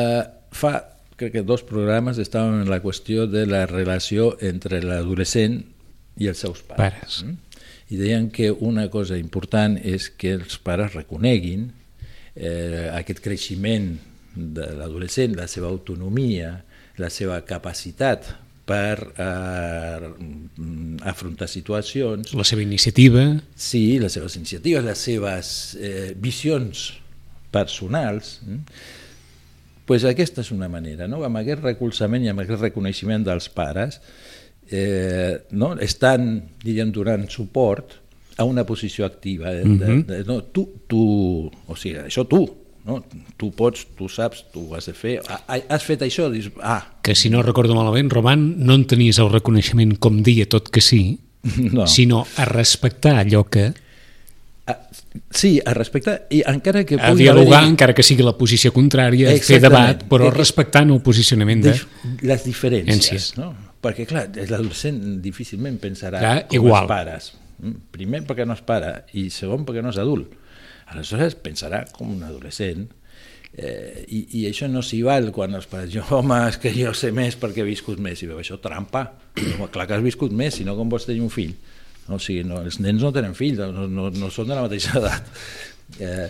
Eh, 0.00 0.24
fa, 0.56 0.72
crec 1.16 1.32
que 1.32 1.42
dos 1.42 1.64
programes 1.64 2.18
estaven 2.18 2.60
en 2.60 2.70
la 2.70 2.82
qüestió 2.84 3.26
de 3.26 3.46
la 3.48 3.64
relació 3.66 4.36
entre 4.44 4.82
l'adolescent 4.84 5.62
i 6.20 6.28
els 6.28 6.40
seus 6.44 6.62
pares. 6.62 6.78
pares. 6.78 7.22
Mm? 7.24 7.36
I 7.88 7.96
deien 8.00 8.30
que 8.34 8.50
una 8.50 8.88
cosa 8.90 9.18
important 9.18 9.76
és 9.78 10.10
que 10.10 10.34
els 10.36 10.58
pares 10.58 10.96
reconeguin 10.96 11.70
eh, 12.34 12.90
aquest 12.92 13.22
creixement 13.24 13.94
de 14.34 14.66
l'adolescent, 14.76 15.36
la 15.38 15.46
seva 15.48 15.70
autonomia, 15.70 16.64
la 17.00 17.08
seva 17.12 17.40
capacitat 17.46 18.28
per 18.66 19.12
eh, 19.22 20.10
afrontar 21.06 21.48
situacions. 21.48 22.34
La 22.34 22.44
seva 22.44 22.64
iniciativa. 22.64 23.24
Sí, 23.54 24.00
les 24.02 24.18
seves 24.18 24.36
iniciatives, 24.36 24.84
les 24.84 25.08
seves 25.08 25.50
eh, 25.78 26.12
visions 26.18 26.88
personals. 27.54 28.40
Eh? 28.50 28.60
Pues 29.86 30.04
aquesta 30.04 30.42
és 30.42 30.50
una 30.54 30.68
manera, 30.68 31.06
no? 31.08 31.22
amb 31.26 31.40
aquest 31.40 31.62
recolzament 31.64 32.26
i 32.26 32.32
amb 32.32 32.42
aquest 32.42 32.64
reconeixement 32.66 33.24
dels 33.26 33.48
pares, 33.54 34.00
eh, 34.70 35.46
no? 35.54 35.74
estan 35.82 36.28
diríem, 36.64 36.92
donant 36.94 37.28
suport 37.30 38.00
a 38.36 38.44
una 38.44 38.66
posició 38.68 39.06
activa. 39.06 39.52
De, 39.54 39.64
de, 39.64 39.88
mhm. 39.88 40.06
de, 40.06 40.22
no, 40.28 40.42
tu, 40.44 40.66
tu, 40.90 41.02
o 41.48 41.76
sigui, 41.78 42.00
això 42.04 42.26
tu, 42.28 42.42
no? 42.86 43.00
Tu 43.38 43.50
pots, 43.56 43.86
tu 43.98 44.08
saps, 44.12 44.44
tu 44.52 44.68
ho 44.68 44.76
has 44.78 44.86
de 44.86 44.94
fer. 44.94 45.16
Has 45.48 45.86
fet 45.86 46.04
això? 46.06 46.28
Dius, 46.30 46.52
ah. 46.62 46.82
Que 47.02 47.16
si 47.18 47.30
no 47.32 47.42
recordo 47.42 47.74
malament, 47.74 48.12
Roman, 48.12 48.44
no 48.62 48.76
en 48.78 48.86
tenies 48.86 49.18
el 49.22 49.32
reconeixement 49.32 49.96
com 50.02 50.20
dia 50.26 50.46
tot 50.50 50.70
que 50.70 50.84
sí, 50.84 51.18
No. 51.72 51.86
sinó 51.86 52.26
a 52.36 52.44
respectar 52.44 53.18
allò 53.18 53.44
que... 53.50 53.72
Sí, 55.30 55.60
a 55.64 55.72
respectar, 55.76 56.16
i 56.34 56.40
encara 56.48 56.82
que 56.84 56.96
A 56.98 57.10
pugui 57.12 57.22
dialogar, 57.24 57.60
haver-hi 57.60 57.70
encara 57.72 57.94
que 57.94 58.02
sigui 58.02 58.24
la 58.26 58.32
posició 58.36 58.72
contrària, 58.74 59.30
fer 59.44 59.60
debat, 59.62 60.02
però 60.10 60.26
Eh, 60.26 60.32
eh, 60.32 60.34
respectant 60.34 60.90
el 60.90 61.00
posicionament 61.06 61.62
de... 61.62 61.74
les 62.26 62.44
diferències, 62.44 63.36
no? 63.38 63.52
Perquè, 63.82 64.06
clar, 64.08 64.26
l'adolescent 64.34 64.98
difícilment 65.22 65.78
pensarà 65.78 66.18
Clar, 66.18 66.38
com 66.48 66.56
igual. 66.58 66.82
els 66.82 66.90
pares. 66.90 67.28
Mm, 67.62 67.76
Primer, 67.94 68.22
perquè 68.26 68.46
no 68.48 68.56
és 68.58 68.64
pare, 68.66 69.04
i 69.14 69.28
segon, 69.30 69.64
perquè 69.68 69.82
no 69.84 69.92
és 69.94 70.00
adult. 70.02 70.34
Aleshores, 70.92 71.36
pensarà 71.42 71.84
com 71.92 72.10
un 72.16 72.24
adolescent, 72.26 72.88
eh, 73.54 74.04
i, 74.08 74.24
i 74.40 74.44
això 74.50 74.66
no 74.68 74.82
s'hi 74.82 75.02
val 75.06 75.30
quan 75.32 75.54
els 75.54 75.66
pares 75.70 75.92
jo, 75.94 76.02
home, 76.10 76.40
és 76.50 76.58
que 76.58 76.72
jo 76.74 76.92
sé 76.94 77.12
més 77.14 77.38
perquè 77.38 77.62
he 77.62 77.68
viscut 77.70 78.02
més, 78.02 78.22
i 78.22 78.26
veu, 78.30 78.40
això 78.42 78.58
trampa, 78.62 79.06
home, 79.38 79.70
clar 79.70 79.86
que 79.86 79.94
has 79.94 80.02
viscut 80.04 80.32
més, 80.34 80.58
si 80.58 80.64
no 80.66 80.74
com 80.76 80.90
vols 80.90 81.06
tenir 81.06 81.22
un 81.22 81.30
fill? 81.30 81.54
No, 82.08 82.18
o 82.18 82.22
sigui, 82.22 82.44
no, 82.46 82.60
els 82.62 82.78
nens 82.82 83.02
no 83.02 83.12
tenen 83.14 83.34
fills, 83.34 83.58
no, 83.58 83.86
no, 83.90 84.10
no 84.14 84.28
són 84.30 84.50
de 84.50 84.54
la 84.58 84.66
mateixa 84.66 84.96
edat. 85.00 85.30
Eh, 86.00 86.28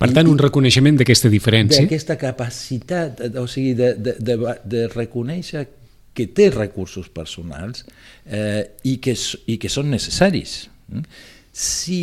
Per 0.00 0.08
tant, 0.16 0.28
un 0.30 0.38
reconeixement 0.40 0.96
d'aquesta 1.00 1.30
diferència. 1.32 1.82
d'aquesta 1.84 2.16
capacitat, 2.20 3.20
o 3.40 3.46
sigui, 3.50 3.74
de, 3.78 3.92
de, 4.00 4.14
de, 4.18 4.36
de 4.64 4.84
reconèixer 4.94 5.66
que 6.14 6.28
té 6.30 6.48
recursos 6.54 7.08
personals 7.10 7.82
eh, 8.24 8.62
i, 8.86 8.96
que, 9.02 9.16
i 9.50 9.58
que 9.58 9.70
són 9.72 9.90
necessaris. 9.90 10.68
mm? 10.88 11.02
Si, 11.54 11.98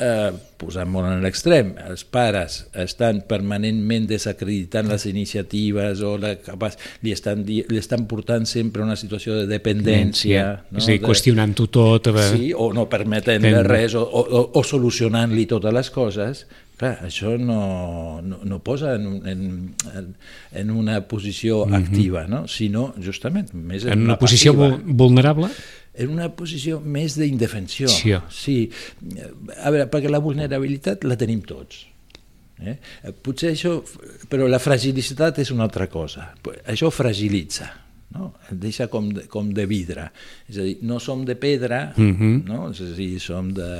eh, 0.00 0.30
posant 0.60 0.88
molt 0.92 1.08
en 1.08 1.22
l'extrem, 1.24 1.74
els 1.88 2.02
pares 2.04 2.66
estan 2.76 3.22
permanentment 3.28 4.06
desacreditant 4.08 4.88
les 4.88 5.06
iniciatives 5.08 6.00
o 6.04 6.16
la 6.20 6.34
capaç, 6.40 6.76
li, 7.04 7.12
estan, 7.16 7.42
li 7.46 7.64
estan 7.80 8.06
portant 8.10 8.44
sempre 8.48 8.82
una 8.84 8.96
situació 8.96 9.36
de 9.42 9.46
dependència, 9.50 10.44
no? 10.70 10.78
És 10.80 10.88
a 10.88 10.92
dir, 10.94 11.00
de, 11.00 11.06
qüestionant-ho 11.06 11.66
tot. 11.72 12.08
A... 12.12 12.28
Sí, 12.32 12.52
o 12.56 12.70
no 12.76 12.86
permetent-li 12.92 13.52
Fent- 13.52 13.66
res, 13.68 13.94
o, 13.98 14.04
o, 14.04 14.46
o 14.56 14.64
solucionant-li 14.64 15.46
totes 15.50 15.74
les 15.76 15.90
coses, 15.94 16.46
clar, 16.76 16.98
això 17.06 17.36
no, 17.40 18.20
no, 18.24 18.40
no 18.44 18.58
posa 18.64 18.94
en, 18.98 19.22
en, 19.28 19.46
en, 20.52 20.70
una 20.76 21.00
posició 21.08 21.62
activa, 21.72 22.26
no? 22.28 22.44
sinó 22.48 22.90
justament 23.02 23.48
més 23.56 23.86
en, 23.88 23.94
En 23.96 24.04
una 24.10 24.18
posició 24.20 24.52
passiva. 24.52 24.76
vul- 24.76 24.96
vulnerable? 25.04 25.48
En 25.98 26.10
una 26.12 26.28
posició 26.36 26.80
més 26.80 27.14
d'indefensió. 27.18 27.88
Sí. 27.88 28.12
sí. 28.30 28.56
A 29.62 29.70
veure, 29.72 29.86
perquè 29.92 30.10
la 30.12 30.20
vulnerabilitat 30.20 31.04
la 31.08 31.16
tenim 31.16 31.40
tots. 31.46 31.86
Eh? 32.56 32.78
Potser 33.22 33.50
això, 33.52 33.74
però 34.32 34.46
la 34.48 34.58
fragilicitat 34.62 35.38
és 35.42 35.50
una 35.52 35.66
altra 35.68 35.86
cosa. 35.92 36.30
Això 36.68 36.88
fragilitza, 36.92 37.68
no? 38.16 38.30
Et 38.50 38.56
deixa 38.62 38.86
com 38.92 39.10
de, 39.12 39.26
com 39.28 39.50
de 39.52 39.66
vidre. 39.68 40.08
És 40.48 40.56
a 40.58 40.64
dir, 40.64 40.78
no 40.88 41.00
som 41.00 41.24
de 41.28 41.36
pedra, 41.36 41.92
Mhm. 41.96 42.44
no? 42.48 42.70
és 42.72 42.80
a 42.80 42.90
dir, 42.96 43.18
som 43.20 43.50
de, 43.52 43.70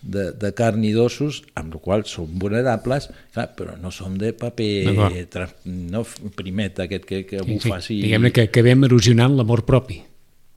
de, 0.00 0.30
de 0.40 0.52
carn 0.56 0.84
i 0.88 0.92
d'ossos, 0.96 1.42
amb 1.54 1.74
la 1.74 1.80
qual 1.84 2.04
som 2.06 2.28
vulnerables, 2.40 3.10
clar, 3.34 3.48
però 3.56 3.76
no 3.80 3.90
som 3.92 4.16
de 4.16 4.32
paper 4.32 5.26
tra, 5.28 5.48
no, 5.66 6.04
primet 6.36 6.80
aquest 6.86 7.04
que, 7.04 7.24
que 7.26 7.40
Sí, 7.40 7.44
sí. 7.44 7.52
bufa 7.58 7.76
així. 7.76 8.00
Diguem-ne 8.06 8.32
que 8.32 8.48
acabem 8.48 8.84
erosionant 8.88 9.36
l'amor 9.36 9.64
propi 9.68 10.00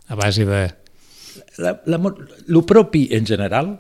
a 0.08 0.15
base 0.15 0.45
de... 0.45 0.69
Lo 2.48 2.65
propi 2.67 3.08
en 3.15 3.26
general, 3.26 3.74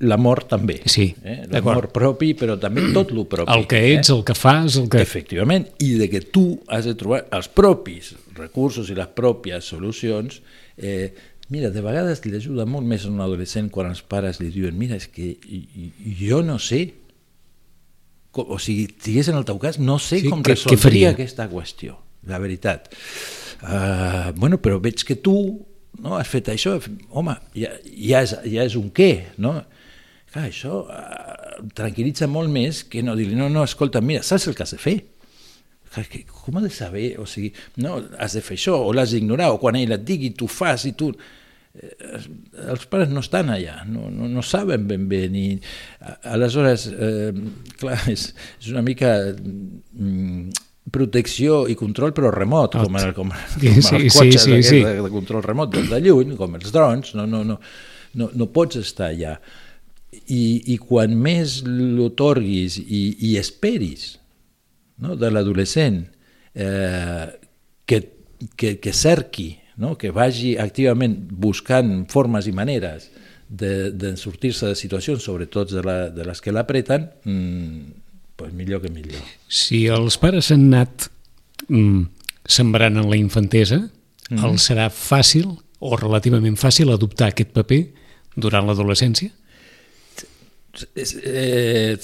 l'amor 0.00 0.42
també. 0.50 0.80
Sí, 0.90 1.06
eh? 1.22 1.44
L'amor 1.52 1.88
propi, 1.94 2.32
però 2.38 2.56
també 2.58 2.88
tot 2.94 3.12
lo 3.14 3.24
propi. 3.30 3.52
El 3.54 3.66
que 3.70 3.80
ets, 3.94 4.10
el 4.10 4.24
que 4.26 4.34
fas, 4.34 4.76
el 4.80 4.88
que... 4.90 4.98
Eh? 4.98 5.06
Efectivament, 5.06 5.68
i 5.84 5.92
de 6.00 6.08
que 6.10 6.22
tu 6.34 6.50
has 6.66 6.88
de 6.88 6.96
trobar 6.98 7.24
els 7.36 7.50
propis 7.54 8.14
recursos 8.38 8.90
i 8.90 8.96
les 8.98 9.10
pròpies 9.14 9.70
solucions. 9.70 10.40
Eh, 10.76 11.12
mira, 11.54 11.70
de 11.74 11.82
vegades 11.84 12.24
li 12.26 12.34
ajuda 12.36 12.66
molt 12.66 12.86
més 12.86 13.06
a 13.06 13.12
un 13.12 13.22
adolescent 13.22 13.70
quan 13.74 13.92
els 13.92 14.02
pares 14.02 14.42
li 14.42 14.50
diuen 14.54 14.76
mira, 14.78 14.98
és 14.98 15.06
que 15.10 15.36
jo 16.18 16.42
no 16.42 16.58
sé, 16.62 16.82
com, 18.34 18.50
o 18.50 18.58
sigui, 18.62 18.88
si 19.02 19.16
és 19.22 19.30
en 19.30 19.38
el 19.38 19.46
teu 19.48 19.62
cas, 19.62 19.78
no 19.78 20.00
sé 20.02 20.24
Sí, 20.24 20.28
com 20.28 20.42
què 20.42 20.56
resoldria 20.56 20.82
faria? 20.82 21.14
aquesta 21.14 21.48
qüestió, 21.50 21.96
la 22.28 22.42
veritat. 22.42 22.90
Uh, 23.58 24.34
bueno, 24.38 24.60
però 24.62 24.78
veig 24.82 25.02
que 25.06 25.16
tu 25.18 25.38
no, 26.02 26.16
has 26.18 26.30
fet 26.30 26.50
això, 26.52 26.76
home, 27.10 27.34
ja, 27.58 27.72
ja, 27.84 28.22
és, 28.22 28.34
ja 28.48 28.64
és 28.68 28.76
un 28.78 28.90
què, 28.94 29.10
no? 29.42 29.56
Clar, 30.28 30.48
això 30.50 30.82
uh, 30.84 31.62
tranquil·litza 31.76 32.28
molt 32.30 32.52
més 32.52 32.82
que 32.90 33.02
no 33.04 33.16
dir-li, 33.18 33.36
no, 33.38 33.48
no, 33.52 33.64
escolta, 33.66 34.02
mira, 34.04 34.24
saps 34.26 34.48
el 34.50 34.58
que 34.58 34.66
has 34.66 34.74
de 34.76 34.80
fer? 34.82 34.98
Clar, 35.88 36.04
que, 36.12 36.22
com 36.28 36.60
ha 36.60 36.64
de 36.64 36.70
saber? 36.74 37.10
O 37.22 37.26
sigui, 37.28 37.50
no, 37.82 37.96
has 38.20 38.36
de 38.36 38.44
fer 38.44 38.58
això, 38.58 38.76
o 38.84 38.92
l'has 38.94 39.14
d'ignorar, 39.16 39.50
o 39.54 39.60
quan 39.62 39.78
ell 39.80 39.96
et 39.96 40.06
digui, 40.08 40.34
tu 40.36 40.50
fas 40.52 40.84
i 40.88 40.94
tu... 40.98 41.10
Eh, 41.78 42.20
els 42.68 42.86
pares 42.90 43.10
no 43.12 43.22
estan 43.24 43.52
allà, 43.54 43.80
no, 43.88 44.08
no, 44.12 44.28
no 44.30 44.44
saben 44.44 44.86
ben 44.90 45.08
bé, 45.10 45.24
ni... 45.32 45.46
Aleshores, 46.28 46.88
eh, 46.92 47.32
clar, 47.80 47.98
és, 48.12 48.30
és 48.60 48.72
una 48.74 48.84
mica 48.84 49.14
mm, 49.32 50.67
protecció 50.94 51.62
i 51.70 51.76
control 51.78 52.12
però 52.16 52.30
remot, 52.34 52.76
com, 52.78 52.98
el, 53.00 53.14
com, 53.16 53.32
com 53.32 53.54
Sí, 53.58 53.70
els 53.72 53.88
sí, 53.88 54.10
cotxes 54.18 54.44
sí, 54.44 54.52
aquests 54.52 54.72
sí. 54.72 54.82
De, 54.84 54.94
de 55.04 55.12
control 55.12 55.44
remot 55.46 55.72
des 55.74 55.88
de 55.90 56.00
lluny, 56.04 56.36
com 56.38 56.58
els 56.58 56.74
drons, 56.74 57.14
no, 57.18 57.26
no, 57.30 57.42
no, 57.46 57.58
no, 58.18 58.30
no 58.34 58.50
pots 58.54 58.80
estar 58.80 59.12
allà. 59.12 59.38
I, 60.18 60.42
i 60.72 60.78
quan 60.80 61.12
més 61.20 61.60
l'otorguis 61.66 62.78
i, 62.80 63.02
i 63.28 63.34
esperis 63.40 64.14
no, 65.04 65.14
de 65.20 65.30
l'adolescent 65.30 66.00
eh, 66.54 67.26
que, 67.84 68.00
que, 68.56 68.76
que 68.80 68.92
cerqui, 68.96 69.50
no, 69.78 69.94
que 70.00 70.10
vagi 70.14 70.56
activament 70.58 71.14
buscant 71.30 72.02
formes 72.10 72.48
i 72.48 72.54
maneres 72.56 73.10
de, 73.48 73.90
de 73.92 74.16
sortir-se 74.16 74.72
de 74.72 74.76
situacions, 74.76 75.22
sobretot 75.22 75.70
de, 75.72 75.84
la, 75.84 75.98
de 76.12 76.26
les 76.26 76.42
que 76.44 76.52
l'apreten, 76.52 77.08
mm, 77.24 78.07
millor 78.56 78.82
que 78.82 78.90
millor. 78.92 79.22
Si 79.48 79.86
els 79.92 80.18
pares 80.20 80.50
han 80.54 80.68
anat 80.72 81.08
mm, 81.68 82.04
sembrant 82.48 83.00
en 83.00 83.08
la 83.10 83.18
infantesa, 83.20 83.80
mm. 84.30 84.44
els 84.44 84.68
serà 84.70 84.88
fàcil 84.92 85.50
o 85.78 85.96
relativament 85.96 86.56
fàcil 86.58 86.90
adoptar 86.92 87.32
aquest 87.32 87.52
paper 87.54 87.82
durant 88.38 88.66
l'adolescència? 88.66 89.30
Eh, 90.94 91.96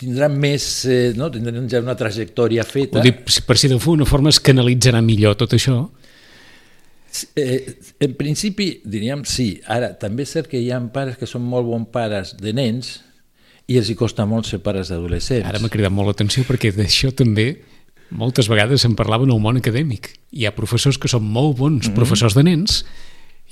tindran 0.00 0.36
més, 0.40 0.66
eh, 0.88 1.12
no? 1.16 1.28
tindran 1.32 1.66
ja 1.68 1.82
una 1.84 1.96
trajectòria 1.98 2.64
feta. 2.64 3.00
Ho 3.00 3.04
dic, 3.04 3.24
per 3.44 3.58
si 3.60 3.68
d'alguna 3.68 4.06
forma 4.08 4.32
es 4.32 4.40
canalitzarà 4.40 5.02
millor 5.04 5.36
tot 5.40 5.56
això. 5.58 5.82
Eh, 7.36 7.58
en 8.00 8.14
principi 8.16 8.70
diríem 8.88 9.26
sí, 9.28 9.58
ara 9.68 9.90
també 10.00 10.24
és 10.24 10.32
cert 10.32 10.48
que 10.48 10.60
hi 10.62 10.70
ha 10.72 10.78
pares 10.94 11.18
que 11.20 11.28
són 11.28 11.44
molt 11.44 11.68
bons 11.68 11.90
pares 11.92 12.32
de 12.40 12.54
nens 12.56 13.02
i 13.70 13.78
els 13.78 13.90
hi 13.90 13.94
costa 13.98 14.26
molt 14.26 14.48
ser 14.48 14.60
pares 14.64 14.88
d'adolescents. 14.92 15.46
Ara 15.48 15.60
m'ha 15.62 15.70
cridat 15.72 15.92
molt 15.94 16.10
l'atenció 16.10 16.44
perquè 16.48 16.72
d'això 16.74 17.12
també 17.14 17.62
moltes 18.12 18.48
vegades 18.50 18.82
se'n 18.84 18.96
parlava 18.98 19.24
en 19.24 19.32
el 19.32 19.40
món 19.40 19.56
acadèmic. 19.60 20.10
Hi 20.32 20.46
ha 20.46 20.54
professors 20.56 20.98
que 21.00 21.08
són 21.08 21.24
molt 21.24 21.56
bons 21.58 21.86
mm 21.86 21.90
-hmm. 21.90 21.94
professors 21.96 22.34
de 22.34 22.42
nens 22.42 22.84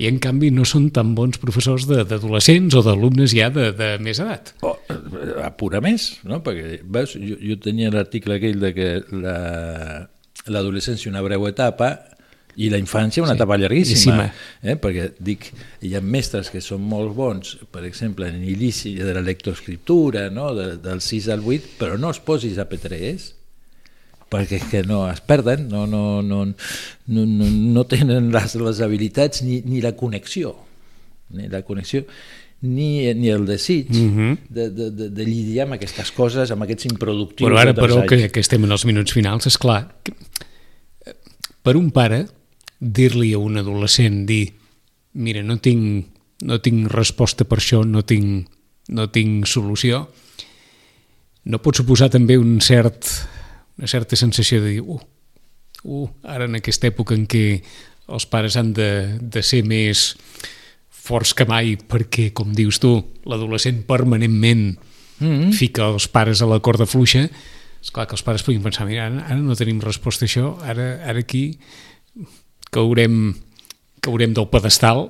i 0.00 0.06
en 0.08 0.18
canvi 0.18 0.50
no 0.50 0.64
són 0.64 0.90
tan 0.90 1.14
bons 1.14 1.38
professors 1.38 1.86
de- 1.86 2.04
d'adolescents 2.04 2.74
o 2.74 2.82
d'alumnes 2.82 3.34
ja 3.36 3.50
de, 3.50 3.72
de 3.72 3.98
més 3.98 4.18
edat. 4.18 4.54
O, 4.62 4.78
eh, 4.88 5.42
apura 5.44 5.80
més, 5.80 6.20
no? 6.24 6.42
perquè 6.42 6.80
veus, 6.84 7.12
jo, 7.14 7.36
jo 7.40 7.56
tenia 7.58 7.90
l'article 7.90 8.34
aquell 8.34 8.60
de 8.60 8.74
que 8.74 9.02
la- 9.12 10.08
l'adolescència 10.46 11.10
una 11.10 11.22
breu 11.22 11.46
etapa 11.48 12.00
i 12.56 12.68
la 12.70 12.78
infància 12.78 13.22
una 13.22 13.32
Sí, 13.34 13.38
etapa 13.38 13.56
llarguíssima, 13.56 14.24
eh? 14.62 14.76
perquè 14.76 15.10
dic, 15.22 15.50
hi 15.82 15.94
ha 15.94 16.00
mestres 16.00 16.50
que 16.50 16.60
són 16.60 16.82
molt 16.82 17.14
bons, 17.14 17.58
per 17.70 17.84
exemple, 17.84 18.28
en 18.28 18.42
inici 18.44 18.94
de 18.98 19.14
la 19.14 19.20
lectoescriptura, 19.22 20.28
no? 20.30 20.54
de, 20.54 20.76
del 20.82 21.00
6 21.00 21.28
al 21.28 21.44
8, 21.46 21.76
però 21.78 21.98
no 21.98 22.10
es 22.10 22.18
posis 22.20 22.58
a 22.58 22.66
P3, 22.68 23.28
perquè 24.30 24.60
és 24.60 24.66
que 24.70 24.82
no 24.86 25.04
es 25.10 25.20
perden, 25.26 25.68
no, 25.68 25.86
no, 25.90 26.22
no, 26.22 26.44
no, 26.46 27.24
no, 27.26 27.46
no 27.50 27.84
tenen 27.90 28.30
les, 28.34 28.54
les 28.54 28.80
habilitats 28.80 29.42
ni, 29.42 29.60
ni 29.66 29.80
la 29.82 29.92
connexió, 29.98 30.52
ni 31.30 31.48
la 31.50 31.62
connexió, 31.62 32.04
ni, 32.62 33.08
ni 33.14 33.30
el 33.32 33.46
desig 33.48 33.88
Mhm. 33.90 34.36
de, 34.50 34.68
de, 34.70 34.90
de, 34.90 35.08
de 35.10 35.24
lidiar 35.24 35.64
amb 35.66 35.78
aquestes 35.78 36.10
coses, 36.12 36.50
amb 36.52 36.62
aquests 36.66 36.90
improductius 36.90 37.48
Però 37.48 37.58
ara, 37.58 37.72
però, 37.74 38.02
que, 38.06 38.18
anys. 38.26 38.32
que 38.34 38.40
estem 38.44 38.66
en 38.68 38.70
els 38.76 38.84
minuts 38.84 39.14
finals, 39.16 39.46
és 39.48 39.56
clar, 39.58 39.96
que, 40.04 40.12
eh, 41.06 41.14
per 41.62 41.76
un 41.80 41.90
pare, 41.90 42.26
dir-li 42.80 43.34
a 43.36 43.38
un 43.38 43.60
adolescent, 43.60 44.24
dir, 44.26 44.48
mira, 45.20 45.42
no 45.44 45.58
tinc, 45.60 46.08
no 46.48 46.58
tinc 46.64 46.88
resposta 46.90 47.44
per 47.44 47.60
això, 47.60 47.84
no 47.84 48.02
tinc, 48.08 48.48
no 48.96 49.06
tinc 49.12 49.46
solució, 49.46 50.06
no 51.44 51.60
pot 51.60 51.80
suposar 51.80 52.10
també 52.12 52.38
un 52.40 52.58
cert, 52.64 53.06
una 53.78 53.88
certa 53.88 54.16
sensació 54.16 54.62
de 54.64 54.74
dir, 54.76 54.80
uh, 54.80 55.00
uh, 55.84 56.08
ara 56.24 56.48
en 56.48 56.58
aquesta 56.58 56.88
època 56.88 57.16
en 57.16 57.26
què 57.30 57.60
els 58.10 58.26
pares 58.26 58.56
han 58.58 58.72
de, 58.76 58.90
de 59.20 59.42
ser 59.44 59.62
més 59.68 60.14
forts 60.88 61.32
que 61.36 61.46
mai 61.48 61.76
perquè, 61.76 62.30
com 62.36 62.52
dius 62.56 62.80
tu, 62.82 62.96
l'adolescent 63.28 63.84
permanentment 63.88 64.66
mm 65.20 65.26
-hmm. 65.26 65.52
fica 65.52 65.86
els 65.86 66.08
pares 66.08 66.42
a 66.42 66.46
la 66.46 66.60
corda 66.60 66.86
fluixa, 66.86 67.28
és 67.80 67.90
clar 67.90 68.06
que 68.06 68.14
els 68.14 68.22
pares 68.22 68.42
puguin 68.42 68.62
pensar, 68.62 68.86
mira, 68.86 69.06
ara, 69.06 69.24
ara 69.26 69.36
no 69.36 69.56
tenim 69.56 69.80
resposta 69.80 70.24
a 70.24 70.28
això, 70.28 70.56
ara, 70.62 71.00
ara 71.04 71.18
aquí 71.18 71.58
caurem, 72.74 73.34
caurem 74.04 74.34
del 74.36 74.48
pedestal. 74.50 75.08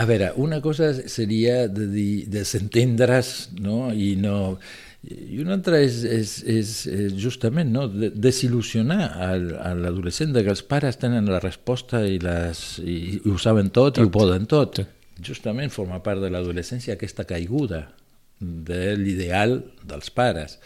A 0.00 0.06
veure, 0.08 0.30
una 0.40 0.60
cosa 0.64 0.92
seria 1.12 1.66
de, 1.68 1.88
dir, 1.90 2.12
de 2.32 2.44
s'entendre's 2.48 3.50
no? 3.60 3.90
i 3.92 4.14
no... 4.20 4.56
I 5.00 5.38
una 5.40 5.54
altra 5.56 5.78
és, 5.80 6.02
és, 6.04 6.32
és, 6.44 6.70
és 6.92 7.14
justament 7.16 7.70
no? 7.72 7.86
de, 7.88 8.10
desil·lusionar 8.12 9.06
a 9.16 9.70
l'adolescent 9.72 10.34
que 10.36 10.52
els 10.52 10.60
pares 10.68 11.00
tenen 11.00 11.30
la 11.32 11.40
resposta 11.40 12.02
i, 12.04 12.18
les, 12.20 12.60
i, 12.84 12.98
i 13.16 13.32
ho 13.32 13.38
saben 13.40 13.72
tot, 13.72 13.94
tot 13.96 14.04
i 14.04 14.08
ho 14.08 14.12
poden 14.12 14.44
tot. 14.44 14.82
tot. 14.82 15.24
Justament 15.24 15.72
forma 15.72 16.02
part 16.04 16.20
de 16.20 16.28
l'adolescència 16.32 16.98
aquesta 16.98 17.24
caiguda 17.28 17.86
de 18.40 18.94
l'ideal 18.96 19.58
dels 19.88 20.12
pares. 20.12 20.58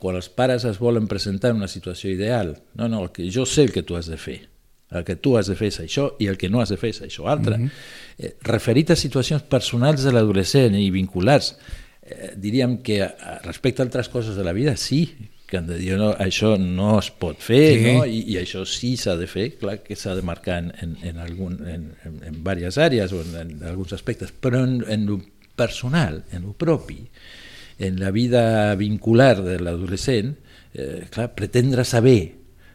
Quan 0.00 0.20
els 0.20 0.28
pares 0.28 0.68
es 0.68 0.78
volen 0.80 1.08
presentar 1.08 1.52
en 1.52 1.64
una 1.64 1.68
situació 1.68 2.12
ideal, 2.12 2.54
no, 2.78 2.88
no, 2.92 3.06
que 3.12 3.28
jo 3.32 3.48
sé 3.48 3.66
el 3.66 3.72
que 3.72 3.82
tu 3.82 3.96
has 3.96 4.08
de 4.08 4.20
fer, 4.20 4.38
el 4.94 5.04
que 5.04 5.16
tu 5.16 5.36
has 5.38 5.48
de 5.50 5.56
fer 5.58 5.70
és 5.72 5.80
això 5.82 6.12
i 6.20 6.28
el 6.30 6.38
que 6.40 6.50
no 6.52 6.60
has 6.62 6.72
de 6.72 6.78
fer 6.80 6.92
és 6.92 7.02
això 7.02 7.28
altre. 7.30 7.58
Mm 7.58 7.64
-hmm. 7.64 7.70
eh, 8.18 8.34
referit 8.42 8.90
a 8.90 8.96
situacions 8.96 9.42
personals 9.42 10.02
de 10.02 10.12
l'adolescent 10.12 10.74
i 10.74 10.90
vinculars, 10.90 11.56
eh, 12.02 12.32
diríem 12.36 12.82
que 12.82 13.02
eh, 13.02 13.10
respecte 13.44 13.82
a 13.82 13.84
altres 13.84 14.08
coses 14.08 14.36
de 14.36 14.44
la 14.44 14.52
vida, 14.52 14.76
sí, 14.76 15.14
que 15.52 15.58
han 15.58 15.66
de 15.66 15.76
dir 15.76 15.98
no, 15.98 16.14
això 16.16 16.56
no 16.58 16.98
es 16.98 17.10
pot 17.10 17.36
fer 17.36 17.76
sí. 17.76 17.92
no? 17.92 18.06
I, 18.08 18.22
i 18.32 18.38
això 18.40 18.64
sí 18.64 18.96
s'ha 18.96 19.18
de 19.20 19.26
fer, 19.26 19.58
clar 19.60 19.82
que 19.84 19.94
s'ha 20.00 20.14
de 20.16 20.22
marcar 20.22 20.56
en, 20.62 20.72
en, 20.80 20.96
en, 21.02 21.18
algun, 21.18 21.58
en, 21.68 21.82
en, 22.08 22.14
en 22.24 22.38
diverses 22.38 22.78
àrees 22.78 23.12
o 23.12 23.20
en, 23.20 23.34
en 23.36 23.68
alguns 23.68 23.92
aspectes, 23.92 24.32
però 24.32 24.64
en, 24.64 24.78
en 24.88 25.04
lo 25.04 25.20
personal, 25.54 26.24
en 26.32 26.46
lo 26.48 26.54
propi, 26.56 27.02
en 27.78 28.00
la 28.00 28.10
vida 28.10 28.74
vincular 28.80 29.42
de 29.44 29.58
l'adolescent, 29.60 30.38
eh, 30.72 31.04
clar, 31.10 31.34
pretendre 31.36 31.84
saber 31.84 32.32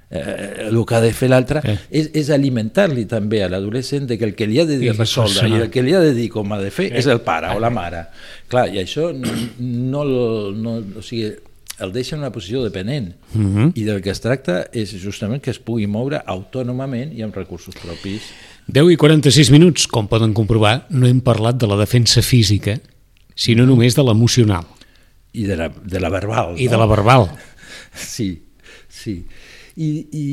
eh, 0.10 0.68
el 0.68 0.86
que 0.86 0.96
ha 0.96 1.02
de 1.02 1.12
fer 1.14 1.30
l'altre 1.32 1.62
eh. 1.64 1.76
és, 1.90 2.10
és 2.16 2.30
alimentar-li 2.32 3.06
també 3.10 3.42
a 3.44 3.50
l'adolescent 3.52 4.08
que 4.08 4.24
el 4.24 4.34
que 4.36 4.48
li 4.48 4.60
ha 4.62 4.66
de 4.66 4.78
dir 4.80 4.94
resoldre 4.96 5.50
i 5.50 5.60
el 5.60 5.70
que 5.74 5.84
li 5.84 5.96
ha 5.96 6.02
de 6.04 6.14
dir 6.16 6.30
com 6.32 6.52
ha 6.56 6.62
de 6.62 6.72
fer 6.72 6.92
eh. 6.92 7.02
és 7.02 7.10
el 7.12 7.22
pare 7.26 7.52
o 7.56 7.60
la 7.60 7.72
mare 7.74 8.06
clar, 8.48 8.68
i 8.72 8.80
això 8.84 9.12
no, 9.12 9.34
no, 9.60 10.04
no 10.56 10.78
o 11.00 11.04
sigui, 11.04 11.34
el 11.84 11.94
deixa 11.94 12.16
en 12.16 12.24
una 12.24 12.32
posició 12.34 12.64
dependent 12.64 13.14
uh 13.34 13.38
mhm. 13.38 13.58
-huh. 13.58 13.72
i 13.76 13.84
del 13.84 14.02
que 14.02 14.12
es 14.12 14.22
tracta 14.22 14.68
és 14.72 14.96
justament 14.96 15.42
que 15.42 15.52
es 15.52 15.60
pugui 15.60 15.88
moure 15.88 16.22
autònomament 16.26 17.12
i 17.14 17.22
amb 17.22 17.36
recursos 17.36 17.76
propis 17.76 18.22
10 18.68 18.92
i 18.92 18.98
46 18.98 19.52
minuts, 19.52 19.88
com 19.88 20.08
poden 20.08 20.34
comprovar 20.34 20.88
no 20.90 21.08
hem 21.08 21.22
parlat 21.22 21.56
de 21.56 21.68
la 21.68 21.78
defensa 21.78 22.22
física 22.22 22.80
sinó 23.36 23.66
només 23.66 23.96
de 23.96 24.04
l'emocional 24.04 24.66
i 25.34 25.44
de 25.44 25.56
la, 25.56 25.70
de 25.70 26.00
la 26.00 26.10
verbal 26.10 26.56
i 26.58 26.66
no? 26.66 26.72
de 26.72 26.78
la 26.78 26.86
verbal 26.86 27.30
sí, 27.94 28.44
sí 28.88 29.26
i, 29.78 29.90
i, 30.12 30.26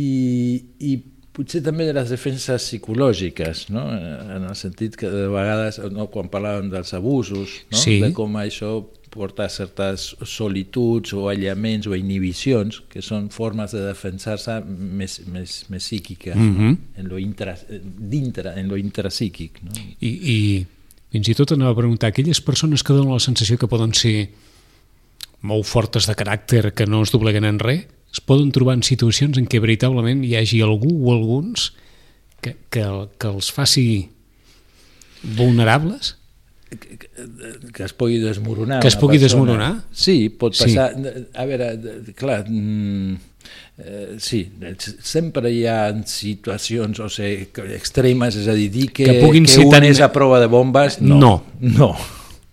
i 0.88 0.92
potser 1.34 1.60
també 1.66 1.88
de 1.88 1.94
les 1.96 2.10
defenses 2.14 2.68
psicològiques, 2.70 3.68
no? 3.74 3.84
en 3.92 4.46
el 4.46 4.56
sentit 4.56 4.96
que 4.98 5.10
de 5.10 5.26
vegades, 5.32 5.80
no, 5.92 6.06
quan 6.12 6.30
parlàvem 6.32 6.70
dels 6.72 6.94
abusos, 6.96 7.58
no? 7.72 7.80
sí. 7.80 7.98
de 8.04 8.12
com 8.16 8.38
això 8.40 8.76
porta 9.14 9.46
certes 9.52 10.08
solituds 10.26 11.12
o 11.14 11.28
aïllaments 11.30 11.86
o 11.86 11.94
inhibicions, 11.94 12.80
que 12.90 13.02
són 13.02 13.28
formes 13.34 13.74
de 13.74 13.82
defensar-se 13.84 14.56
més, 14.66 15.20
més, 15.30 15.58
més 15.70 15.84
psíquiques, 15.84 16.34
mm 16.34 16.54
-hmm. 16.54 16.70
no? 16.70 17.02
en 17.02 17.10
lo 17.10 17.18
intra, 17.18 17.56
dintre, 17.70 18.54
en 18.58 18.68
lo 18.68 18.76
intrapsíquic. 18.76 19.62
No? 19.62 19.72
I, 20.00 20.08
I 20.08 20.66
fins 21.12 21.28
i 21.28 21.34
tot 21.34 21.52
anava 21.52 21.72
a 21.72 21.82
preguntar, 21.82 22.08
aquelles 22.08 22.40
persones 22.40 22.82
que 22.82 22.92
donen 22.92 23.12
la 23.12 23.20
sensació 23.22 23.58
que 23.58 23.70
poden 23.70 23.94
ser 23.94 24.30
molt 25.42 25.66
fortes 25.66 26.06
de 26.06 26.14
caràcter, 26.14 26.72
que 26.74 26.86
no 26.86 27.02
es 27.02 27.12
dobleguen 27.12 27.44
en 27.44 27.58
res, 27.58 27.86
es 28.14 28.22
poden 28.22 28.52
trobar 28.54 28.78
en 28.78 28.84
situacions 28.86 29.40
en 29.40 29.48
què 29.50 29.58
veritablement 29.62 30.22
hi 30.22 30.36
hagi 30.38 30.60
algú 30.62 30.92
o 31.02 31.14
alguns 31.16 31.72
que, 32.44 32.54
que, 32.70 32.84
que 33.18 33.30
els 33.30 33.50
faci 33.50 33.86
vulnerables? 35.34 36.14
Que, 36.70 36.98
que, 36.98 37.08
que 37.74 37.84
es 37.86 37.94
pugui 37.96 38.20
desmoronar. 38.22 38.80
Que 38.82 38.90
es 38.90 38.98
pugui 39.00 39.18
persona. 39.18 39.26
desmoronar? 39.26 39.70
Sí, 39.90 40.28
pot 40.30 40.54
passar. 40.58 40.92
Sí. 40.94 41.24
A 41.34 41.46
veure, 41.48 41.68
clar, 42.18 42.40
mm, 42.46 43.18
eh, 43.82 44.06
sí, 44.22 44.44
sempre 45.02 45.50
hi 45.54 45.64
ha 45.70 45.78
situacions 46.06 47.02
o 47.02 47.10
sigui, 47.10 47.48
extremes, 47.74 48.38
és 48.42 48.50
a 48.50 48.56
dir, 48.58 48.70
dir 48.74 48.88
que, 48.92 49.06
que, 49.10 49.18
que 49.22 49.60
un 49.66 49.74
tan... 49.74 49.86
és 49.90 50.02
a 50.04 50.10
prova 50.14 50.42
de 50.42 50.50
bombes, 50.50 51.00
no. 51.02 51.18
No. 51.18 51.34
No, 51.60 51.94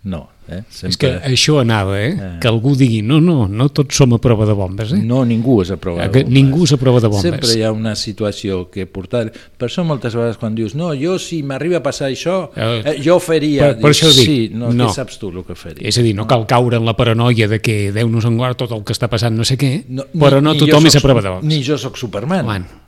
no. 0.02 0.24
Eh? 0.52 0.62
Sempre... 0.68 0.92
És 0.92 0.98
que 1.00 1.10
això 1.32 1.58
anava, 1.62 1.98
eh? 2.00 2.12
eh? 2.12 2.30
Que 2.42 2.50
algú 2.50 2.74
digui, 2.78 3.00
no, 3.06 3.20
no, 3.24 3.46
no 3.48 3.68
tots 3.74 3.96
som 3.96 4.14
a 4.16 4.20
prova 4.22 4.46
de 4.48 4.56
bombes, 4.58 4.92
eh? 4.96 5.00
No, 5.06 5.22
ningú 5.28 5.60
és 5.64 5.72
a 5.74 5.78
prova 5.80 6.04
de 6.04 6.10
bombes. 6.22 6.34
Ningú 6.36 6.66
és 6.66 6.74
a 6.76 6.80
prova 6.80 7.02
de 7.02 7.10
bombes. 7.12 7.26
Sempre 7.26 7.54
hi 7.56 7.64
ha 7.66 7.72
una 7.74 7.94
situació 7.98 8.66
que 8.72 8.86
portar... 8.90 9.24
Per 9.32 9.68
això 9.68 9.84
moltes 9.86 10.16
vegades 10.18 10.38
quan 10.40 10.56
dius, 10.58 10.76
no, 10.78 10.92
jo 10.98 11.16
si 11.22 11.42
m'arriba 11.46 11.80
a 11.80 11.84
passar 11.84 12.10
això, 12.10 12.38
eh, 12.56 12.96
jo 13.02 13.18
faria... 13.22 13.72
Per, 13.72 13.80
per 13.86 13.94
això 13.94 14.12
dic, 14.12 14.28
sí, 14.28 14.38
no, 14.54 14.72
no, 14.76 14.90
saps 14.94 15.20
tu 15.22 15.32
el 15.32 15.42
que 15.46 15.56
faria? 15.58 15.86
És 15.88 15.98
a 16.00 16.04
dir, 16.04 16.14
no, 16.16 16.26
no 16.26 16.30
cal 16.30 16.46
caure 16.50 16.80
en 16.80 16.88
la 16.88 16.96
paranoia 16.98 17.48
de 17.50 17.62
que 17.64 17.80
Déu 17.92 18.10
nos 18.12 18.28
en 18.28 18.38
tot 18.58 18.72
el 18.74 18.84
que 18.86 18.94
està 18.94 19.08
passant 19.12 19.36
no 19.36 19.46
sé 19.48 19.58
què, 19.60 19.74
no, 19.88 20.08
però 20.12 20.40
ni, 20.40 20.50
no 20.50 20.56
tothom 20.58 20.88
és 20.90 20.98
a 20.98 21.04
prova 21.04 21.24
de 21.24 21.36
bombes. 21.36 21.48
Ni 21.48 21.62
jo 21.66 21.78
sóc 21.80 22.00
Superman. 22.00 22.46
Bueno. 22.48 22.81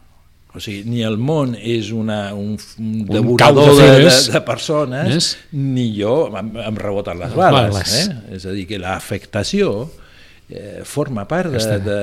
O 0.55 0.63
sigui, 0.63 0.85
ni 0.87 1.03
el 1.03 1.17
món 1.19 1.57
és 1.59 1.91
una, 1.91 2.29
un, 2.39 2.55
un 2.79 3.03
devorador 3.09 3.73
de, 3.75 3.89
de, 4.05 4.15
de 4.31 4.41
persones, 4.47 5.11
yes. 5.11 5.33
ni 5.51 5.89
jo 5.97 6.29
em, 6.31 6.53
em 6.63 6.79
reboten 6.79 7.19
les 7.19 7.35
bales. 7.35 7.75
bales. 7.75 7.95
Eh? 8.05 8.39
És 8.39 8.47
a 8.47 8.55
dir, 8.55 8.69
que 8.71 8.79
l'afectació 8.79 9.75
eh, 10.49 10.83
forma 10.87 11.27
part 11.27 11.51
de, 11.51 11.79
de, 11.83 11.99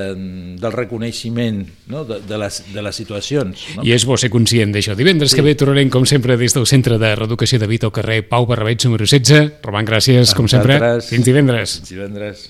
del 0.59 0.75
reconeixement 0.75 1.63
no? 1.87 2.03
de, 2.03 2.19
de, 2.27 2.37
les, 2.43 2.61
de 2.73 2.83
les 2.83 3.01
situacions. 3.03 3.65
No? 3.77 3.87
I 3.87 3.95
és 3.95 4.05
bo 4.07 4.19
ser 4.19 4.31
conscient 4.33 4.75
d'això. 4.75 4.99
Divendres 4.99 5.31
sí. 5.31 5.39
que 5.39 5.47
ve 5.47 5.55
tornarem, 5.55 5.91
com 5.93 6.03
sempre, 6.09 6.35
des 6.35 6.57
del 6.57 6.67
Centre 6.67 6.99
de 6.99 7.15
Reeducació 7.15 7.61
de 7.61 7.71
Vita 7.71 7.87
al 7.87 7.95
carrer 7.95 8.23
Pau 8.27 8.49
Barrabeig, 8.49 8.83
número 8.89 9.07
16. 9.07 9.61
Roman, 9.63 9.87
gràcies, 9.87 10.35
com 10.35 10.51
sempre. 10.51 10.81
Fins 11.07 11.27
divendres. 11.27 11.79
Fins 11.79 11.95
divendres. 11.95 12.49